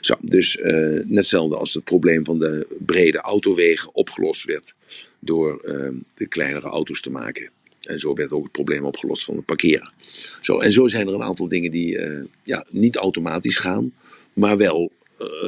[0.00, 4.74] Zo, dus uh, net hetzelfde als het probleem van de brede autowegen opgelost werd
[5.18, 7.50] door uh, de kleinere auto's te maken.
[7.82, 9.92] En zo werd ook het probleem opgelost van het parkeren.
[10.40, 12.00] Zo, en zo zijn er een aantal dingen die
[12.42, 13.92] ja, niet automatisch gaan,
[14.32, 14.92] maar wel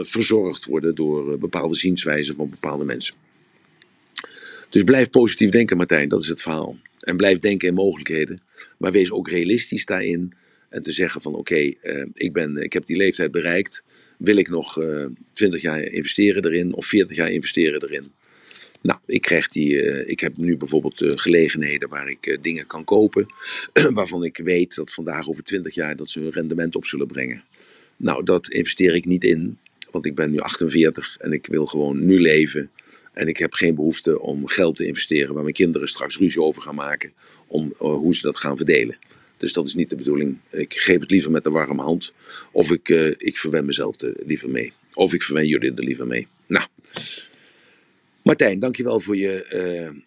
[0.03, 3.15] verzorgd worden door bepaalde zienswijzen van bepaalde mensen.
[4.71, 6.77] Dus blijf positief denken, Martijn, dat is het verhaal.
[7.01, 8.41] En blijf denken in mogelijkheden.
[8.79, 10.33] Maar wees ook realistisch daarin.
[10.69, 13.83] En te zeggen van oké, uh, ik, ben, ik heb die leeftijd bereikt.
[14.19, 18.13] Wil ik nog uh, eh, 20 jaar investeren erin of 40 jaar investeren erin?
[18.83, 23.27] Nou, ik, krijg die, uh, ik heb nu bijvoorbeeld gelegenheden waar ik dingen kan kopen.
[23.99, 27.43] waarvan ik weet dat vandaag over 20 jaar dat ze hun rendement op zullen brengen.
[27.97, 29.59] Nou, dat investeer ik niet in.
[29.91, 32.71] Want ik ben nu 48 en ik wil gewoon nu leven.
[33.13, 36.63] En ik heb geen behoefte om geld te investeren waar mijn kinderen straks ruzie over
[36.63, 37.13] gaan maken.
[37.47, 38.97] Om uh, hoe ze dat gaan verdelen.
[39.37, 40.39] Dus dat is niet de bedoeling.
[40.51, 42.13] Ik geef het liever met de warme hand.
[42.53, 44.73] Of ik, uh, ik verwen mezelf er liever mee.
[44.95, 46.27] Of ik verwen jullie er liever mee.
[46.47, 46.67] Nou.
[48.23, 50.03] Martijn, dankjewel voor je uh,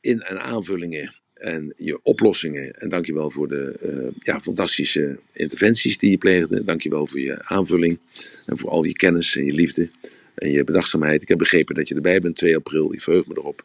[0.00, 2.72] in- en aanvullingen en je oplossingen.
[2.72, 6.64] En dankjewel voor de ja, fantastische interventies die je pleegde.
[6.64, 7.98] Dankjewel voor je aanvulling
[8.46, 9.88] en voor al je kennis en je liefde
[10.34, 11.22] en je bedachtzaamheid.
[11.22, 12.92] Ik heb begrepen dat je erbij bent 2 april.
[12.92, 13.64] Ik verheug me erop.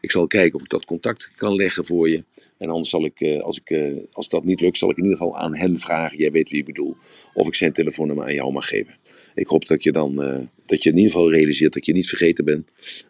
[0.00, 2.24] Ik zal kijken of ik dat contact kan leggen voor je.
[2.58, 5.02] En anders zal ik, eh, als, ik, eh, als dat niet lukt, zal ik in
[5.02, 6.18] ieder geval aan hen vragen.
[6.18, 6.96] Jij weet wie ik bedoel.
[7.34, 8.94] Of ik zijn telefoonnummer aan jou mag geven.
[9.34, 12.08] Ik hoop dat je dan, uh, dat je in ieder geval realiseert dat je niet
[12.08, 12.68] vergeten bent.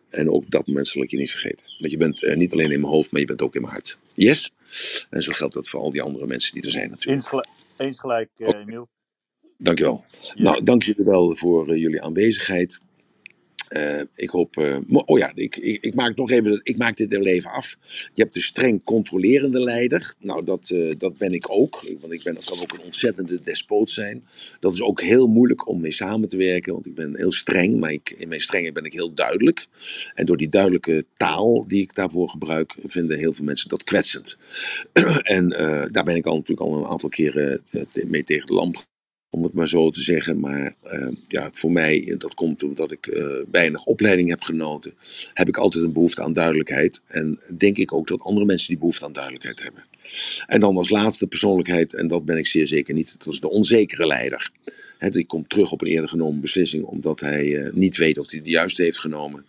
[0.08, 1.66] En ook op dat moment zal ik je niet vergeten.
[1.78, 3.98] Want je bent niet alleen in mijn hoofd, maar je bent ook in mijn hart.
[4.14, 4.52] Yes?
[5.10, 7.16] En zo geldt dat voor al die andere mensen die er zijn natuurlijk.
[7.16, 8.60] Eens, gelijk, eens gelijk okay.
[8.60, 8.88] Emiel.
[9.58, 10.04] Dankjewel.
[10.34, 10.42] Ja.
[10.42, 12.80] Nou, dank jullie wel voor jullie aanwezigheid.
[13.68, 14.56] Uh, ik hoop.
[14.56, 16.60] Uh, oh ja, ik, ik, ik, maak nog even.
[16.62, 17.76] Ik maak dit even af.
[18.14, 20.14] Je hebt de streng controlerende leider.
[20.18, 21.82] Nou, dat, uh, dat ben ik ook.
[22.00, 24.24] Want ik ben, kan ook een ontzettende despoot zijn.
[24.60, 26.72] Dat is ook heel moeilijk om mee samen te werken.
[26.72, 27.80] Want ik ben heel streng.
[27.80, 29.66] Maar ik, in mijn strenge ben ik heel duidelijk.
[30.14, 32.74] En door die duidelijke taal die ik daarvoor gebruik.
[32.86, 34.36] vinden heel veel mensen dat kwetsend.
[35.36, 35.48] en
[35.92, 37.62] daar ben ik al natuurlijk al een aantal keren
[38.06, 38.86] mee tegen de lamp
[39.30, 40.40] om het maar zo te zeggen.
[40.40, 44.94] Maar uh, ja, voor mij, dat komt omdat ik uh, weinig opleiding heb genoten,
[45.32, 47.00] heb ik altijd een behoefte aan duidelijkheid.
[47.06, 49.84] En denk ik ook dat andere mensen die behoefte aan duidelijkheid hebben.
[50.46, 53.50] En dan als laatste persoonlijkheid, en dat ben ik zeer zeker niet, dat is de
[53.50, 54.50] onzekere leider.
[54.98, 58.30] He, die komt terug op een eerder genomen beslissing omdat hij uh, niet weet of
[58.30, 59.44] hij de juiste heeft genomen.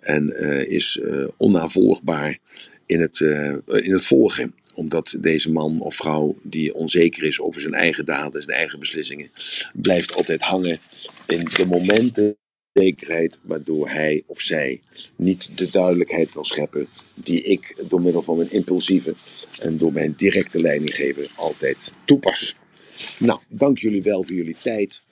[0.00, 1.00] En is
[1.36, 2.38] onnavolgbaar
[2.86, 3.20] in het,
[3.66, 8.42] in het volgen omdat deze man of vrouw die onzeker is over zijn eigen daden,
[8.42, 9.30] zijn eigen beslissingen,
[9.72, 10.78] blijft altijd hangen
[11.26, 12.36] in de momenten
[12.74, 14.80] onzekerheid waardoor hij of zij
[15.16, 19.14] niet de duidelijkheid kan scheppen die ik door middel van mijn impulsieve
[19.62, 22.56] en door mijn directe leidinggever altijd toepas.
[23.18, 25.02] Nou, dank jullie wel voor jullie tijd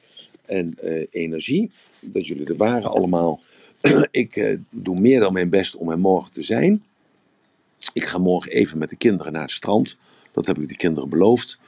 [0.46, 1.70] en uh, energie,
[2.00, 3.40] dat jullie er waren allemaal.
[4.10, 6.84] ik uh, doe meer dan mijn best om er morgen te zijn.
[7.92, 9.96] Ik ga morgen even met de kinderen naar het strand.
[10.32, 11.58] Dat heb ik de kinderen beloofd.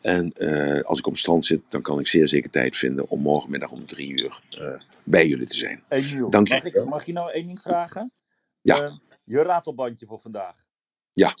[0.00, 3.08] En uh, als ik op het strand zit, dan kan ik zeer zeker tijd vinden
[3.08, 5.82] om morgenmiddag om drie uur uh, bij jullie te zijn.
[5.88, 8.12] Hey, Niel, Dank mag, ik, mag je nou één ding vragen?
[8.60, 8.82] Ja.
[8.82, 8.92] Uh,
[9.24, 10.66] je ratelbandje voor vandaag.
[11.12, 11.36] Ja,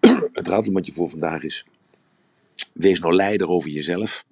[0.32, 1.66] het ratelbandje voor vandaag is:
[2.72, 4.24] wees nou leider over jezelf.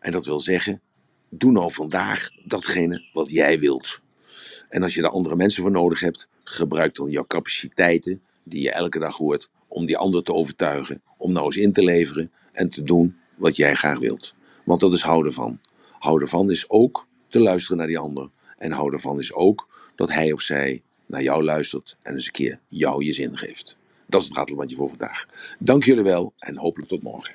[0.00, 0.80] En dat wil zeggen,
[1.28, 4.00] doe nou vandaag datgene wat jij wilt.
[4.68, 8.70] En als je daar andere mensen voor nodig hebt, gebruik dan jouw capaciteiten die je
[8.70, 12.70] elke dag hoort om die ander te overtuigen, om nou eens in te leveren en
[12.70, 14.34] te doen wat jij graag wilt.
[14.64, 15.60] Want dat is houden van.
[15.98, 18.30] Houden van is ook te luisteren naar die ander.
[18.58, 22.32] En houden van is ook dat hij of zij naar jou luistert en eens een
[22.32, 23.76] keer jou je zin geeft.
[24.06, 25.26] Dat is het ratelbandje voor vandaag.
[25.58, 27.32] Dank jullie wel en hopelijk tot morgen.